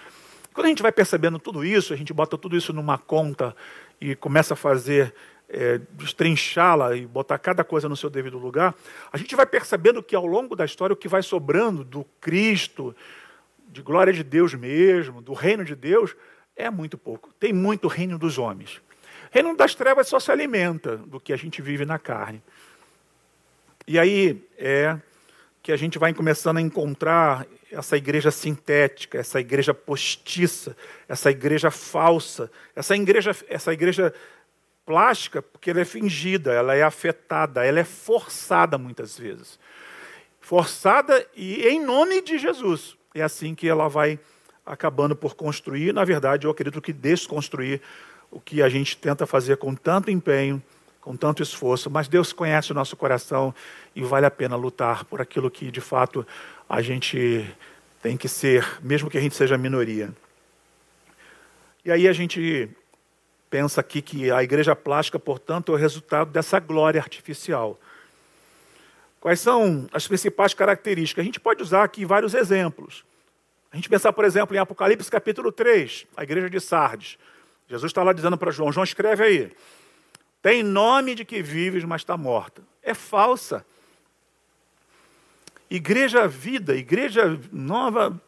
[0.52, 3.54] Quando a gente vai percebendo tudo isso, a gente bota tudo isso numa conta
[4.00, 5.14] e começa a fazer,
[5.48, 8.74] é, destrinchá-la e botar cada coisa no seu devido lugar,
[9.12, 12.94] a gente vai percebendo que ao longo da história o que vai sobrando do Cristo,
[13.68, 16.14] de glória de Deus mesmo, do reino de Deus,
[16.56, 17.32] é muito pouco.
[17.34, 18.80] Tem muito reino dos homens.
[19.32, 22.40] Reino das trevas só se alimenta do que a gente vive na carne.
[23.86, 24.96] E aí é
[25.64, 30.76] que a gente vai começando a encontrar essa igreja sintética, essa igreja postiça,
[31.08, 34.12] essa igreja falsa, essa igreja, essa igreja
[34.84, 39.58] plástica, porque ela é fingida, ela é afetada, ela é forçada muitas vezes.
[40.38, 42.94] Forçada e em nome de Jesus.
[43.14, 44.20] É assim que ela vai
[44.66, 47.80] acabando por construir, na verdade, eu acredito que desconstruir
[48.30, 50.62] o que a gente tenta fazer com tanto empenho,
[51.04, 53.54] com tanto esforço, mas Deus conhece o nosso coração
[53.94, 56.26] e vale a pena lutar por aquilo que de fato
[56.66, 57.46] a gente
[58.02, 60.10] tem que ser, mesmo que a gente seja minoria.
[61.84, 62.70] E aí a gente
[63.50, 67.78] pensa aqui que a igreja plástica, portanto, é o resultado dessa glória artificial.
[69.20, 71.20] Quais são as principais características?
[71.22, 73.04] A gente pode usar aqui vários exemplos.
[73.70, 77.18] A gente pensar, por exemplo, em Apocalipse capítulo 3, a igreja de Sardes.
[77.68, 79.52] Jesus está lá dizendo para João: João, escreve aí.
[80.44, 82.62] Tem nome de que vives, mas está morta.
[82.82, 83.64] É falsa.
[85.70, 88.20] Igreja vida, igreja nova,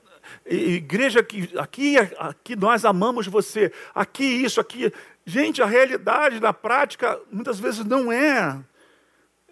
[0.47, 4.91] igreja que aqui, aqui nós amamos você, aqui isso, aqui.
[5.27, 8.65] Gente, a realidade na prática muitas vezes não é.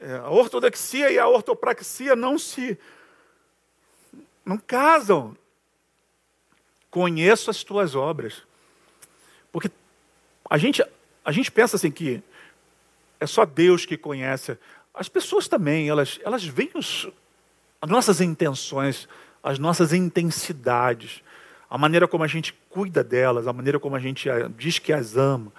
[0.01, 2.79] é a ortodoxia e a ortopraxia não se
[4.43, 5.37] não casam.
[6.91, 8.43] Conheço as tuas obras.
[9.53, 9.71] Porque
[10.49, 10.83] a gente,
[11.23, 12.23] a gente pensa assim que
[13.21, 14.59] é só Deus que conhece.
[14.93, 17.09] As pessoas também, elas, elas veem os,
[17.81, 19.09] as nossas intenções,
[19.43, 21.23] as nossas intensidades,
[21.69, 25.17] a maneira como a gente cuida delas, a maneira como a gente diz que as
[25.17, 25.53] ama.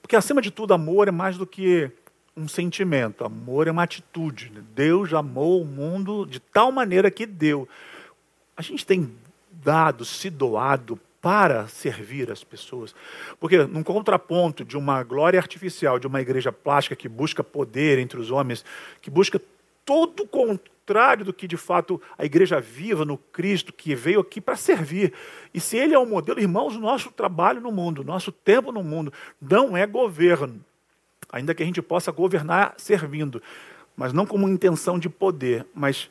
[0.00, 1.90] Porque, acima de tudo, amor é mais do que
[2.36, 4.50] um sentimento, amor é uma atitude.
[4.74, 7.68] Deus amou o mundo de tal maneira que deu.
[8.56, 9.14] A gente tem
[9.50, 12.92] dado, se doado para servir as pessoas.
[13.38, 18.18] Porque, num contraponto de uma glória artificial, de uma igreja plástica que busca poder entre
[18.18, 18.64] os homens,
[19.00, 19.40] que busca
[19.84, 24.40] todo o contrário do que de fato a igreja viva no Cristo, que veio aqui
[24.40, 25.12] para servir.
[25.54, 28.82] E se ele é o um modelo, irmãos, nosso trabalho no mundo, nosso tempo no
[28.82, 30.60] mundo, não é governo.
[31.30, 33.40] Ainda que a gente possa governar servindo,
[33.96, 36.10] mas não como intenção de poder, mas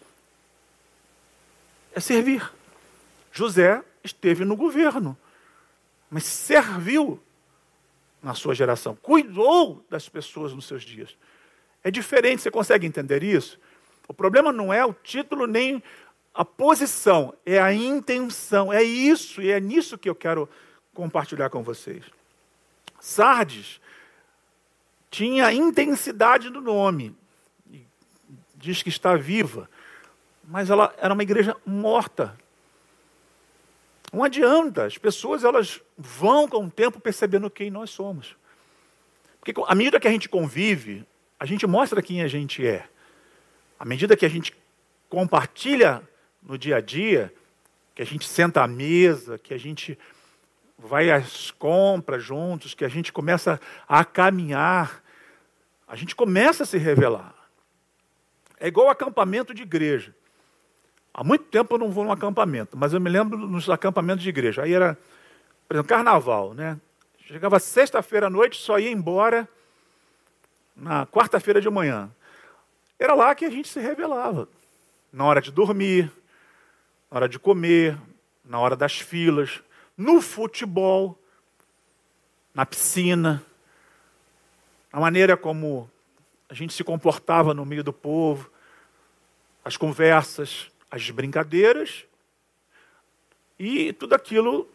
[1.93, 2.49] é servir.
[3.33, 5.17] José esteve no governo,
[6.09, 7.21] mas serviu
[8.21, 11.17] na sua geração, cuidou das pessoas nos seus dias.
[11.83, 13.59] É diferente, você consegue entender isso?
[14.07, 15.81] O problema não é o título nem
[16.33, 18.71] a posição, é a intenção.
[18.71, 20.49] É isso, e é nisso que eu quero
[20.93, 22.05] compartilhar com vocês.
[22.99, 23.81] Sardes
[25.09, 27.15] tinha intensidade do nome,
[28.55, 29.69] diz que está viva,
[30.43, 32.37] mas ela era uma igreja morta.
[34.11, 38.35] Não adianta, as pessoas elas vão com o tempo percebendo quem nós somos.
[39.39, 41.05] Porque à medida que a gente convive,
[41.39, 42.87] a gente mostra quem a gente é.
[43.79, 44.55] À medida que a gente
[45.09, 46.03] compartilha
[46.43, 47.33] no dia a dia,
[47.95, 49.97] que a gente senta à mesa, que a gente
[50.77, 55.03] vai às compras juntos, que a gente começa a caminhar,
[55.87, 57.35] a gente começa a se revelar.
[58.59, 60.15] É igual acampamento de igreja.
[61.13, 64.29] Há muito tempo eu não vou num acampamento, mas eu me lembro nos acampamentos de
[64.29, 64.63] igreja.
[64.63, 64.97] Aí era,
[65.67, 66.79] por exemplo, carnaval, né?
[67.25, 69.47] Chegava sexta-feira à noite, só ia embora
[70.75, 72.09] na quarta-feira de manhã.
[72.97, 74.47] Era lá que a gente se revelava.
[75.11, 76.11] Na hora de dormir,
[77.09, 77.97] na hora de comer,
[78.45, 79.61] na hora das filas,
[79.97, 81.19] no futebol,
[82.53, 83.43] na piscina,
[84.91, 85.89] a maneira como
[86.49, 88.49] a gente se comportava no meio do povo,
[89.63, 92.05] as conversas, as brincadeiras,
[93.57, 94.69] e tudo aquilo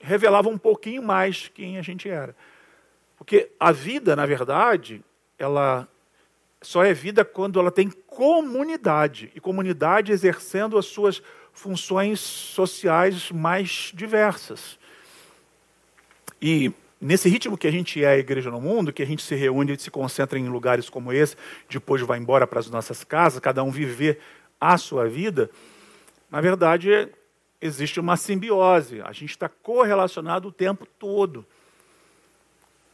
[0.00, 2.34] revelava um pouquinho mais quem a gente era.
[3.16, 5.02] Porque a vida, na verdade,
[5.38, 5.88] ela
[6.60, 13.92] só é vida quando ela tem comunidade, e comunidade exercendo as suas funções sociais mais
[13.94, 14.78] diversas.
[16.40, 19.34] E nesse ritmo que a gente é a igreja no mundo, que a gente se
[19.34, 21.36] reúne e se concentra em lugares como esse,
[21.68, 24.18] depois vai embora para as nossas casas, cada um viver
[24.60, 25.50] a sua vida,
[26.30, 27.08] na verdade
[27.60, 29.00] existe uma simbiose.
[29.02, 31.44] A gente está correlacionado o tempo todo,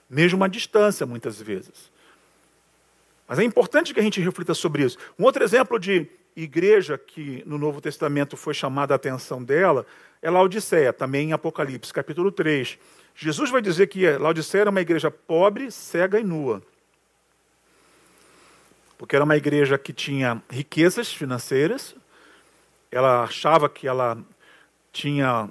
[0.09, 1.91] mesmo à distância, muitas vezes.
[3.27, 4.99] Mas é importante que a gente reflita sobre isso.
[5.19, 6.07] Um outro exemplo de
[6.37, 9.87] igreja que no Novo Testamento foi chamada a atenção dela
[10.23, 12.79] é Laodiceia, também em Apocalipse, capítulo 3.
[13.15, 16.63] Jesus vai dizer que Laodiceia era uma igreja pobre, cega e nua.
[19.03, 21.93] Porque era uma igreja que tinha riquezas financeiras,
[22.89, 24.17] ela achava que ela
[24.93, 25.51] tinha,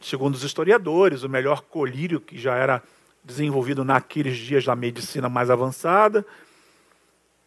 [0.00, 2.82] segundo os historiadores, o melhor colírio que já era
[3.22, 6.26] desenvolvido naqueles dias da medicina mais avançada.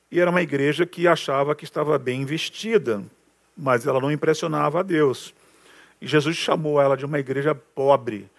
[0.09, 3.03] E era uma igreja que achava que estava bem vestida,
[3.57, 5.33] mas ela não impressionava a Deus.
[5.99, 8.31] E Jesus chamou ela de uma igreja pobre.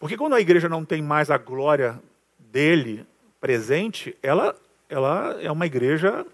[0.00, 2.02] Porque quando a igreja não tem mais a glória
[2.36, 3.06] dele
[3.40, 4.56] presente, ela,
[4.92, 6.26] ela é uma igreja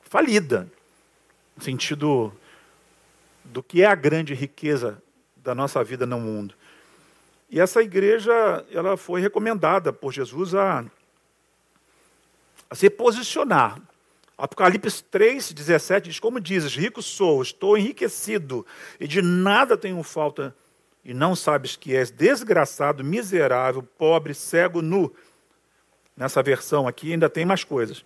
[0.00, 0.66] falida.
[1.54, 2.32] No sentido
[3.44, 5.02] do que é a grande riqueza
[5.36, 6.54] da nossa vida no mundo.
[7.50, 8.32] E essa igreja,
[8.72, 10.84] ela foi recomendada por Jesus a,
[12.70, 13.78] a se posicionar.
[14.38, 18.66] Apocalipse 3, 17 diz: Como dizes, rico sou, estou enriquecido
[18.98, 20.56] e de nada tenho falta,
[21.04, 25.14] e não sabes que és desgraçado, miserável, pobre, cego, nu.
[26.16, 28.04] Nessa versão aqui ainda tem mais coisas.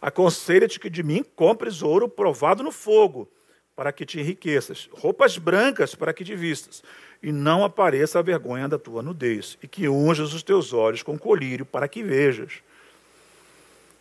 [0.00, 3.28] Aconselho-te que de mim compres ouro provado no fogo
[3.74, 6.82] para que te enriqueças, roupas brancas para que te vistas,
[7.22, 11.18] e não apareça a vergonha da tua nudez, e que unjas os teus olhos com
[11.18, 12.62] colírio para que vejas.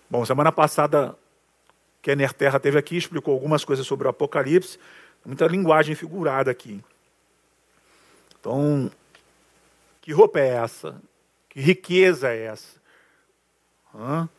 [0.10, 1.16] Bom, semana passada,
[2.02, 4.78] Kenner Terra teve aqui, explicou algumas coisas sobre o Apocalipse,
[5.26, 6.84] muita linguagem figurada aqui.
[8.38, 8.92] Então,
[10.02, 11.02] que roupa é essa?
[11.48, 12.79] Que riqueza é essa?
[13.96, 14.30] Hã?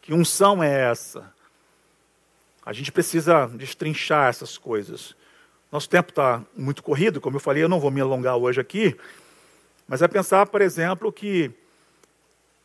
[0.00, 1.32] Que unção é essa?
[2.64, 5.14] A gente precisa destrinchar essas coisas.
[5.70, 8.96] Nosso tempo está muito corrido, como eu falei, eu não vou me alongar hoje aqui,
[9.88, 11.50] mas é pensar, por exemplo, que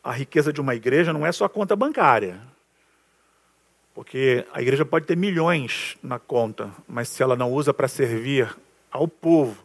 [0.04, 2.40] a riqueza de uma igreja não é só a conta bancária.
[3.94, 8.54] Porque a igreja pode ter milhões na conta, mas se ela não usa para servir
[8.90, 9.56] ao povo,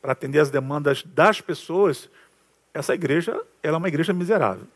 [0.00, 2.08] para atender as demandas das pessoas,
[2.72, 3.32] essa igreja
[3.62, 4.66] ela é uma igreja miserável.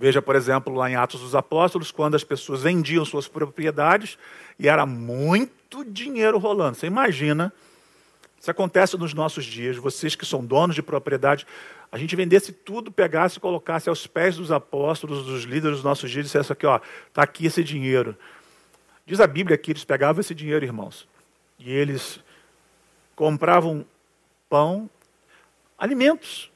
[0.00, 4.16] Veja, por exemplo, lá em Atos dos Apóstolos, quando as pessoas vendiam suas propriedades
[4.58, 6.74] e era muito dinheiro rolando.
[6.74, 7.52] Você imagina,
[8.40, 11.46] isso acontece nos nossos dias, vocês que são donos de propriedade,
[11.92, 16.10] a gente vendesse tudo, pegasse e colocasse aos pés dos apóstolos, dos líderes dos nossos
[16.10, 18.16] dias, e dissesse aqui, ó, está aqui esse dinheiro.
[19.04, 21.06] Diz a Bíblia que eles pegavam esse dinheiro, irmãos,
[21.58, 22.20] e eles
[23.14, 23.84] compravam
[24.48, 24.88] pão,
[25.76, 26.49] alimentos,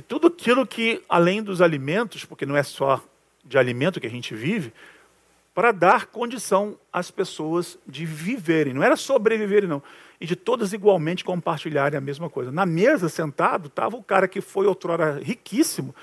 [0.00, 3.04] e tudo aquilo que, além dos alimentos, porque não é só
[3.44, 4.72] de alimento que a gente vive,
[5.52, 8.72] para dar condição às pessoas de viverem.
[8.72, 9.82] Não era sobreviverem, não.
[10.18, 12.50] E de todas igualmente compartilharem a mesma coisa.
[12.50, 15.94] Na mesa, sentado, estava o cara que foi outrora riquíssimo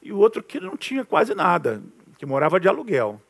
[0.00, 1.82] e o outro que não tinha quase nada,
[2.16, 3.20] que morava de aluguel.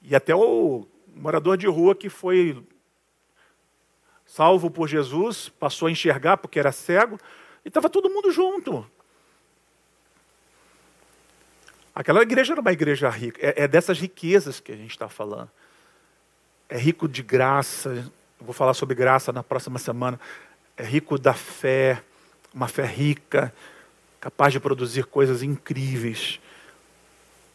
[0.00, 0.86] E até o
[1.16, 2.62] morador de rua que foi
[4.24, 7.18] salvo por Jesus, passou a enxergar porque era cego,
[7.64, 8.86] e estava todo mundo junto.
[11.94, 13.38] Aquela igreja era uma igreja rica.
[13.44, 15.50] É, é dessas riquezas que a gente está falando.
[16.68, 17.90] É rico de graça.
[18.40, 20.18] Eu vou falar sobre graça na próxima semana.
[20.76, 22.02] É rico da fé,
[22.54, 23.54] uma fé rica,
[24.20, 26.40] capaz de produzir coisas incríveis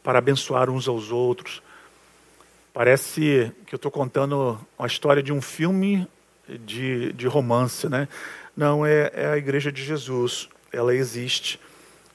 [0.03, 1.62] para abençoar uns aos outros.
[2.74, 6.08] Parece que eu estou contando uma história de um filme
[6.47, 8.08] de, de romance, né?
[8.58, 10.49] Não, é, é a igreja de Jesus.
[10.74, 11.60] Ela existe.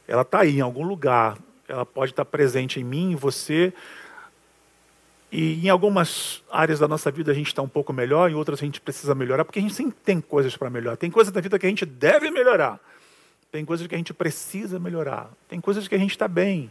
[0.09, 1.39] Ela está aí em algum lugar.
[1.69, 3.73] Ela pode estar presente em mim, em você.
[5.31, 8.61] E em algumas áreas da nossa vida a gente está um pouco melhor, em outras
[8.61, 10.97] a gente precisa melhorar, porque a gente sempre tem coisas para melhorar.
[10.97, 12.79] Tem coisas da vida que a gente deve melhorar.
[13.51, 15.31] Tem coisas que a gente precisa melhorar.
[15.49, 16.71] Tem coisas que a gente está bem,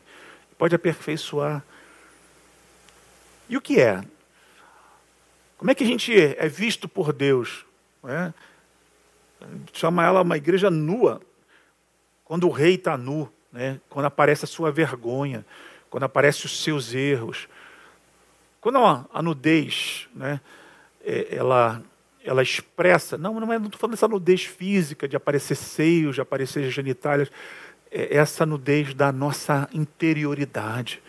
[0.59, 1.63] pode aperfeiçoar.
[3.49, 4.03] E o que é?
[5.57, 7.65] Como é que a gente é visto por Deus?
[8.03, 8.31] É?
[9.73, 11.21] Chama ela uma igreja nua.
[12.23, 13.79] Quando o rei está nu, né?
[13.89, 15.45] quando aparece a sua vergonha,
[15.89, 17.47] quando aparecem os seus erros,
[18.61, 20.39] quando a, nudez, né,
[21.03, 21.83] é, ela,
[22.23, 27.31] ela expressa, não, não estou falando dessa nudez física, de aparecer seios, de aparecer genitálias,
[27.91, 31.01] é essa nudez da nossa interioridade,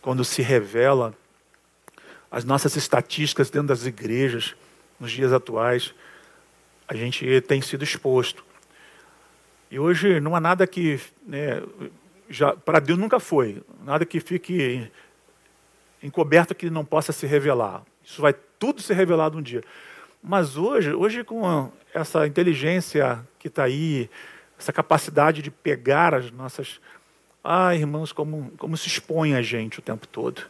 [0.00, 1.14] quando se revela
[2.30, 4.56] as nossas estatísticas dentro das igrejas,
[4.98, 5.94] nos dias atuais,
[6.92, 8.44] a gente tem sido exposto.
[9.70, 11.62] E hoje não há nada que, né,
[12.66, 14.90] para Deus nunca foi, nada que fique
[16.02, 17.82] encoberto que não possa se revelar.
[18.04, 19.64] Isso vai tudo ser revelado um dia.
[20.22, 24.10] Mas hoje, hoje com essa inteligência que está aí,
[24.58, 26.78] essa capacidade de pegar as nossas.
[27.42, 30.42] Ah, irmãos, como, como se expõe a gente o tempo todo.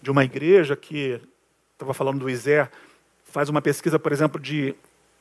[0.00, 1.20] De uma igreja que,
[1.72, 2.70] estava falando do Isé,
[3.24, 4.76] faz uma pesquisa, por exemplo, de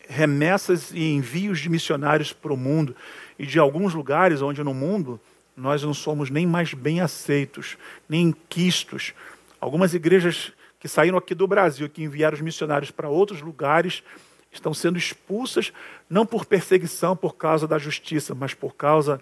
[0.08, 2.96] remessas e envios de missionários para o mundo
[3.38, 5.20] e de alguns lugares onde no mundo
[5.56, 7.78] nós não somos nem mais bem aceitos,
[8.08, 9.14] nem quistos.
[9.60, 14.04] Algumas igrejas que saíram aqui do Brasil, que enviaram os missionários para outros lugares,
[14.52, 15.72] estão sendo expulsas
[16.10, 19.22] não por perseguição por causa da justiça, mas por causa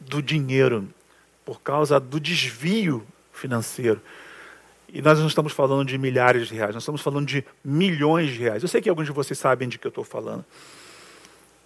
[0.00, 0.88] do dinheiro,
[1.44, 4.00] por causa do desvio financeiro.
[4.96, 8.38] E nós não estamos falando de milhares de reais, nós estamos falando de milhões de
[8.38, 8.62] reais.
[8.62, 10.42] Eu sei que alguns de vocês sabem de que eu estou falando.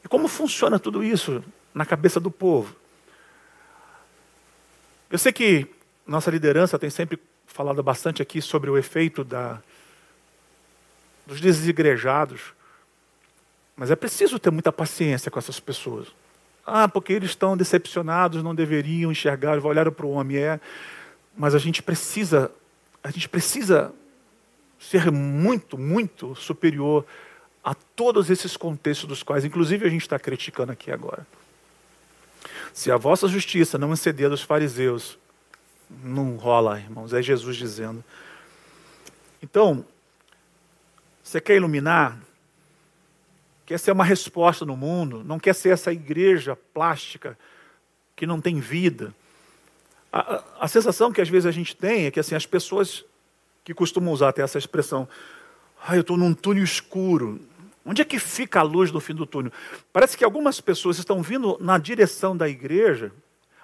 [0.04, 1.40] E como funciona tudo isso
[1.72, 2.74] na cabeça do povo?
[5.08, 5.64] Eu sei que
[6.04, 9.62] nossa liderança tem sempre falado bastante aqui sobre o efeito da,
[11.24, 12.52] dos desigrejados,
[13.76, 16.08] mas é preciso ter muita paciência com essas pessoas.
[16.66, 20.60] Ah, porque eles estão decepcionados, não deveriam enxergar, olharam para o homem, é.
[21.36, 22.50] Mas a gente precisa,
[23.02, 23.92] a gente precisa
[24.78, 27.04] ser muito, muito superior
[27.62, 31.26] a todos esses contextos dos quais, inclusive, a gente está criticando aqui agora.
[32.72, 35.18] Se a vossa justiça não exceder dos fariseus,
[36.02, 38.02] não rola, irmãos, é Jesus dizendo.
[39.42, 39.84] Então,
[41.22, 42.18] você quer iluminar?
[43.66, 45.22] Quer ser uma resposta no mundo?
[45.24, 47.38] Não quer ser essa igreja plástica
[48.16, 49.14] que não tem vida?
[50.12, 53.04] A, a, sensação que às vezes a gente tem é que assim, as pessoas
[53.62, 55.08] que costumam usar até essa expressão,
[55.86, 57.40] ah, eu estou num túnel escuro.
[57.84, 59.52] Onde é que fica a luz no fim do túnel?
[59.92, 63.12] Parece que algumas pessoas estão vindo na direção da igreja,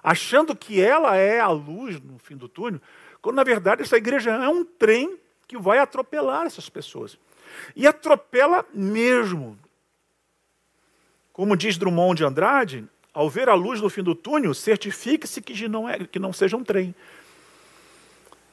[0.03, 2.81] achando que ela é a luz no fim do túnel,
[3.21, 7.19] quando na verdade essa igreja é um trem que vai atropelar essas pessoas.
[7.75, 9.59] E atropela mesmo.
[11.33, 15.67] Como diz Drummond de Andrade, ao ver a luz no fim do túnel, certifique-se que
[15.67, 16.95] não, é, que não seja um trem.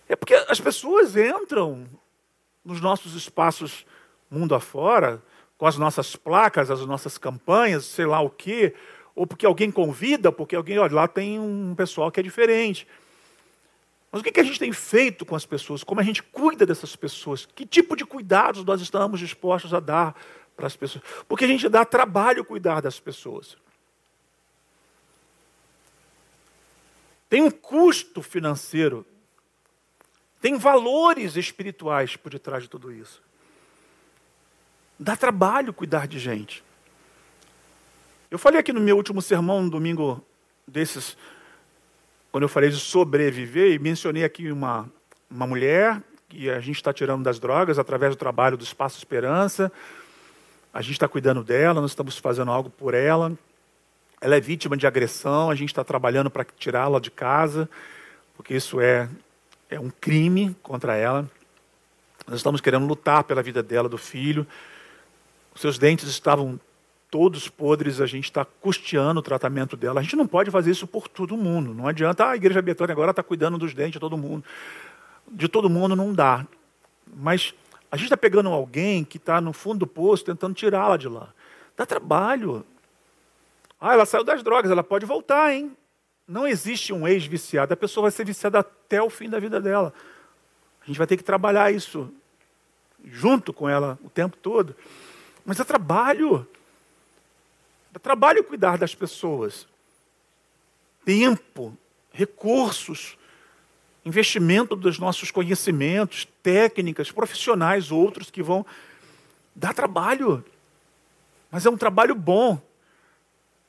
[0.07, 1.85] É porque as pessoas entram
[2.63, 3.85] nos nossos espaços
[4.31, 5.21] mundo afora,
[5.57, 8.73] com as nossas placas, as nossas campanhas, sei lá o quê,
[9.13, 12.87] ou porque alguém convida, porque alguém, olha, lá tem um pessoal que é diferente.
[14.13, 15.83] Mas o que a gente tem feito com as pessoas?
[15.83, 17.45] Como a gente cuida dessas pessoas?
[17.45, 20.15] Que tipo de cuidados nós estamos dispostos a dar
[20.55, 21.03] para as pessoas?
[21.27, 23.57] Porque a gente dá trabalho cuidar das pessoas.
[27.33, 29.03] Tem um custo financeiro,
[30.39, 33.23] tem valores espirituais por detrás de tudo isso.
[34.99, 36.63] Dá trabalho cuidar de gente.
[38.29, 40.23] Eu falei aqui no meu último sermão, no domingo
[40.67, 41.17] desses,
[42.31, 44.87] quando eu falei de sobreviver, e mencionei aqui uma,
[45.27, 49.71] uma mulher que a gente está tirando das drogas através do trabalho do Espaço Esperança.
[50.71, 53.35] A gente está cuidando dela, nós estamos fazendo algo por ela.
[54.23, 57.69] Ela é vítima de agressão, a gente está trabalhando para tirá-la de casa,
[58.37, 59.09] porque isso é,
[59.69, 61.29] é um crime contra ela.
[62.25, 64.47] Nós estamos querendo lutar pela vida dela, do filho.
[65.57, 66.57] Seus dentes estavam
[67.11, 69.99] todos podres, a gente está custeando o tratamento dela.
[69.99, 71.73] A gente não pode fazer isso por todo mundo.
[71.73, 74.45] Não adianta, ah, a igreja Betânia agora está cuidando dos dentes de todo mundo.
[75.29, 76.47] De todo mundo não dá.
[77.13, 77.53] Mas
[77.91, 81.27] a gente está pegando alguém que está no fundo do poço, tentando tirá-la de lá.
[81.75, 82.65] Dá trabalho.
[83.85, 85.75] Ah, ela saiu das drogas, ela pode voltar, hein?
[86.25, 87.73] Não existe um ex-viciado.
[87.73, 89.93] A pessoa vai ser viciada até o fim da vida dela.
[90.81, 92.09] A gente vai ter que trabalhar isso
[93.03, 94.73] junto com ela o tempo todo.
[95.45, 96.47] Mas é trabalho.
[97.93, 99.67] É trabalho cuidar das pessoas.
[101.03, 101.77] Tempo,
[102.13, 103.17] recursos,
[104.05, 108.65] investimento dos nossos conhecimentos, técnicas, profissionais, outros que vão
[109.53, 110.41] dar trabalho.
[111.51, 112.61] Mas é um trabalho bom.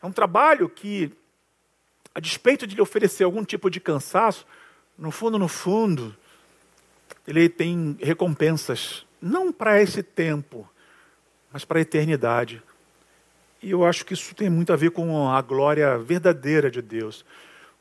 [0.05, 1.11] É um trabalho que,
[2.14, 4.46] a despeito de lhe oferecer algum tipo de cansaço,
[4.98, 6.14] no fundo, no fundo,
[7.26, 10.68] ele tem recompensas, não para esse tempo,
[11.50, 12.62] mas para a eternidade.
[13.62, 17.24] E eu acho que isso tem muito a ver com a glória verdadeira de Deus,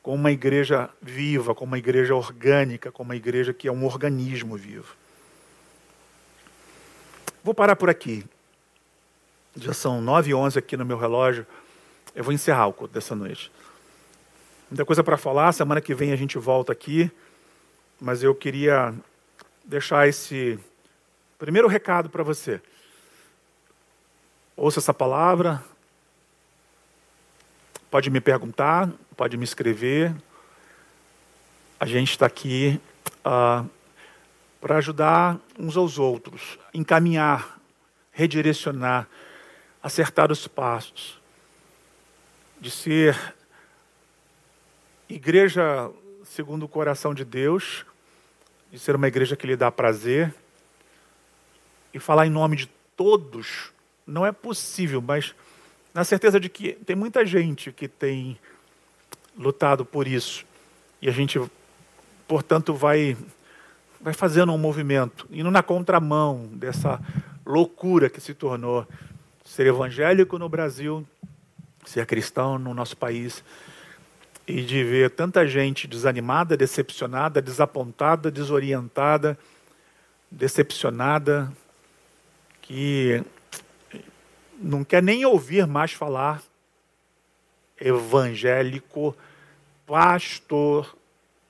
[0.01, 4.55] com uma igreja viva, com uma igreja orgânica, com uma igreja que é um organismo
[4.55, 4.95] vivo.
[7.43, 8.23] Vou parar por aqui.
[9.57, 11.45] Já são nove e onze aqui no meu relógio.
[12.15, 13.51] Eu vou encerrar o culto dessa noite.
[14.69, 15.51] Muita coisa para falar.
[15.51, 17.11] Semana que vem a gente volta aqui.
[17.99, 18.93] Mas eu queria
[19.65, 20.59] deixar esse
[21.39, 22.61] primeiro recado para você.
[24.55, 25.63] Ouça essa palavra.
[27.89, 30.15] Pode me perguntar, pode me escrever.
[31.79, 32.79] A gente está aqui
[33.25, 33.67] uh,
[34.61, 37.59] para ajudar uns aos outros, encaminhar,
[38.11, 39.07] redirecionar,
[39.81, 41.19] acertar os passos,
[42.63, 43.35] de ser
[45.09, 45.91] igreja
[46.23, 47.85] segundo o coração de Deus,
[48.71, 50.33] de ser uma igreja que lhe dá prazer.
[51.93, 53.73] E falar em nome de todos
[54.07, 55.35] não é possível, mas
[55.93, 58.39] na certeza de que tem muita gente que tem
[59.37, 60.45] lutado por isso.
[61.01, 61.41] E a gente,
[62.25, 63.17] portanto, vai,
[63.99, 66.97] vai fazendo um movimento, indo na contramão dessa
[67.45, 68.87] loucura que se tornou
[69.43, 71.05] ser evangélico no Brasil,
[71.85, 73.43] ser cristão no nosso país
[74.47, 79.37] e de ver tanta gente desanimada, decepcionada, desapontada, desorientada,
[80.29, 81.51] decepcionada,
[82.61, 83.23] que
[84.59, 86.41] não quer nem ouvir mais falar
[87.79, 89.15] evangélico,
[89.85, 90.95] pastor,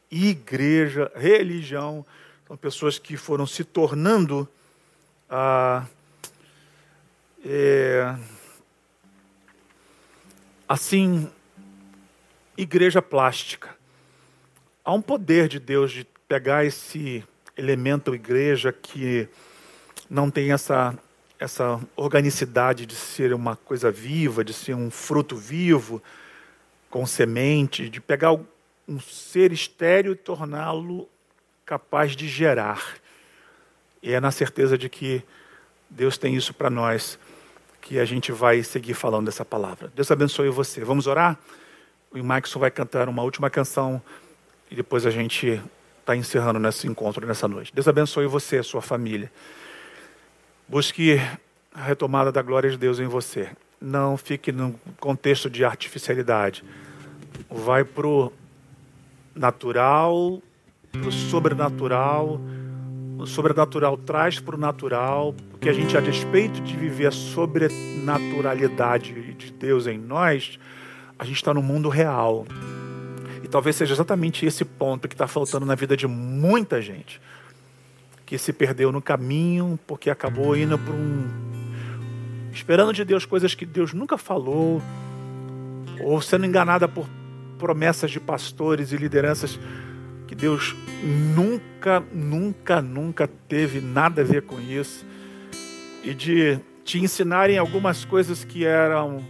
[0.10, 2.06] igreja, religião.
[2.48, 4.48] São pessoas que foram se tornando
[5.30, 5.86] ah,
[7.46, 8.16] é,
[10.68, 11.30] assim
[12.58, 13.76] igreja plástica.
[14.84, 17.24] Há um poder de Deus de pegar esse
[17.56, 19.28] elemento igreja que
[20.10, 20.98] não tem essa
[21.40, 26.02] essa organicidade de ser uma coisa viva, de ser um fruto vivo,
[26.90, 28.32] com semente, de pegar
[28.88, 31.10] um ser estéreo e torná-lo
[31.66, 32.96] capaz de gerar.
[34.02, 35.22] E é na certeza de que
[35.90, 37.20] Deus tem isso para nós
[37.84, 39.92] que a gente vai seguir falando dessa palavra.
[39.94, 40.84] Deus abençoe você.
[40.84, 41.38] Vamos orar?
[42.22, 44.02] o Maxson vai cantar uma última canção
[44.70, 45.62] e depois a gente
[46.00, 47.74] está encerrando nesse encontro nessa noite.
[47.74, 49.32] Deus abençoe você, sua família.
[50.68, 51.20] Busque
[51.74, 53.50] a retomada da glória de Deus em você.
[53.82, 56.64] Não fique no contexto de artificialidade.
[57.50, 58.32] Vai para o
[59.36, 60.42] natural,
[60.92, 62.40] para o sobrenatural.
[63.24, 69.14] O sobrenatural traz para o natural, porque a gente, a despeito de viver a sobrenaturalidade
[69.14, 70.60] de Deus em nós,
[71.18, 72.46] a gente está no mundo real.
[73.42, 77.22] E talvez seja exatamente esse ponto que está faltando na vida de muita gente.
[78.26, 81.30] Que se perdeu no caminho porque acabou indo para um.
[82.52, 84.82] esperando de Deus coisas que Deus nunca falou,
[86.04, 87.08] ou sendo enganada por
[87.58, 89.58] promessas de pastores e lideranças
[90.34, 95.06] que Deus nunca, nunca, nunca teve nada a ver com isso,
[96.04, 99.24] e de te ensinarem algumas coisas que eram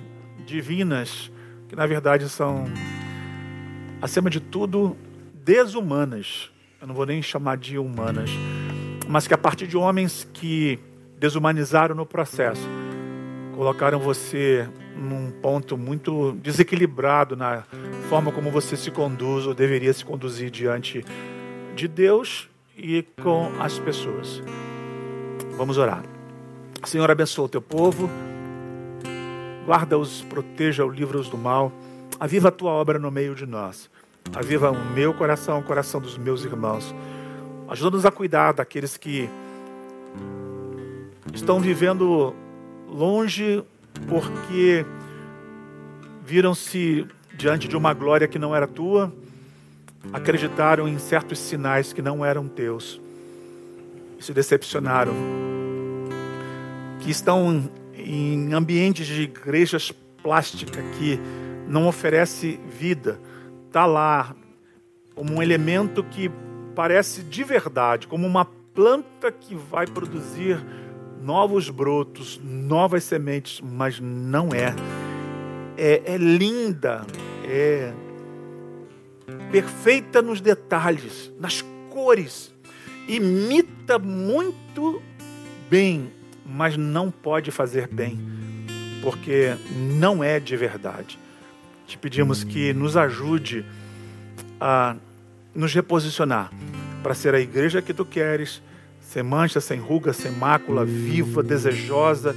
[0.46, 1.30] divinas
[1.68, 2.66] que na verdade são,
[4.02, 4.96] acima de tudo,
[5.44, 6.50] desumanas.
[6.80, 8.30] Eu não vou nem chamar de humanas,
[9.06, 10.80] mas que a partir de homens que
[11.20, 12.66] desumanizaram no processo,
[13.56, 17.64] colocaram você num ponto muito desequilibrado na
[18.10, 21.04] forma como você se conduz ou deveria se conduzir diante
[21.76, 24.42] de Deus e com as pessoas.
[25.58, 26.04] Vamos orar.
[26.86, 28.10] Senhor, abençoa o teu povo
[29.66, 31.72] guarda-os, proteja, livra-os do mal.
[32.20, 33.90] Aviva a tua obra no meio de nós.
[34.34, 36.94] Aviva o meu coração, o coração dos meus irmãos.
[37.68, 39.30] Ajuda-nos a cuidar daqueles que
[41.34, 42.36] estão vivendo
[42.94, 43.64] longe
[44.08, 44.86] porque
[46.24, 49.14] viram-se diante de uma glória que não era tua,
[50.12, 53.02] acreditaram em certos sinais que não eram teus
[54.20, 55.14] e se decepcionaram,
[57.00, 59.92] que estão em ambientes de igrejas
[60.22, 61.20] plásticas que
[61.68, 63.20] não oferece vida,
[63.68, 64.36] está lá
[65.16, 66.32] como um elemento que
[66.76, 70.58] parece de verdade, como uma planta que vai produzir
[71.24, 74.76] novos brotos, novas sementes, mas não é.
[75.78, 77.06] É, é linda,
[77.46, 77.94] é
[79.52, 82.54] perfeita nos detalhes, nas cores,
[83.08, 85.02] imita muito
[85.70, 86.12] bem,
[86.46, 88.20] mas não pode fazer bem,
[89.02, 91.18] porque não é de verdade.
[91.88, 93.66] Te pedimos que nos ajude
[94.60, 94.96] a
[95.56, 96.52] nos reposicionar
[97.02, 98.62] para ser a igreja que tu queres,
[99.14, 102.36] sem mancha, sem ruga, sem mácula, viva, desejosa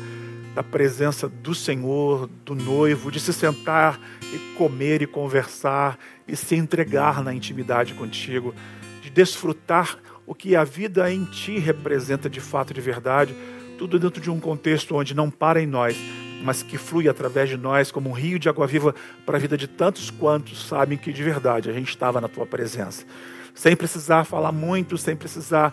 [0.55, 5.99] da presença do Senhor, do noivo, de se sentar e comer e conversar
[6.29, 8.55] e se entregar na intimidade contigo,
[9.03, 13.35] de desfrutar o que a vida em ti representa de fato e de verdade,
[13.79, 15.97] tudo dentro de um contexto onde não para em nós,
[16.45, 19.57] mas que flui através de nós como um rio de água viva para a vida
[19.57, 23.07] de tantos quantos sabem que de verdade a gente estava na tua presença.
[23.55, 25.73] Sem precisar falar muito, sem precisar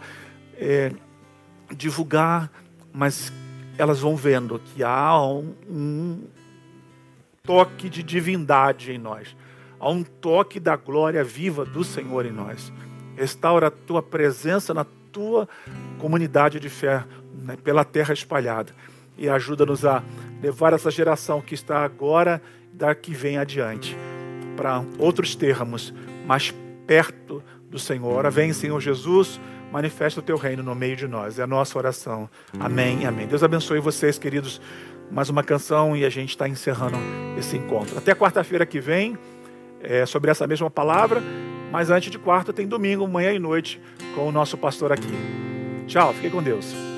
[0.64, 0.91] é,
[1.76, 2.49] divulgar,
[2.93, 3.34] mas
[3.78, 6.24] elas vão vendo que há um, um
[7.43, 9.36] toque de divindade em nós,
[9.80, 12.72] há um toque da glória viva do Senhor em nós.
[13.18, 15.47] Restaura a tua presença na tua
[15.99, 17.03] comunidade de fé,
[17.43, 18.74] né, pela terra espalhada,
[19.18, 20.01] e ajuda-nos a
[20.41, 22.41] levar essa geração que está agora,
[22.72, 23.95] da que vem adiante,
[24.55, 25.93] para outros termos,
[26.26, 26.53] mais
[26.88, 28.14] perto do Senhor.
[28.14, 29.39] Ora, vem, Senhor Jesus,
[29.74, 31.39] manifesta o teu reino no meio de nós.
[31.39, 32.30] É a nossa oração.
[32.59, 33.26] Amém, amém.
[33.26, 34.61] Deus abençoe vocês, queridos.
[35.09, 36.95] Mais uma canção e a gente está encerrando
[37.39, 37.97] esse encontro.
[37.97, 39.17] Até quarta-feira que vem,
[39.82, 41.24] é, sobre essa mesma palavra.
[41.71, 43.82] Mas antes de quarta, tem domingo, manhã e noite,
[44.13, 45.11] com o nosso pastor aqui.
[45.88, 46.92] Tchau, fique com Deus.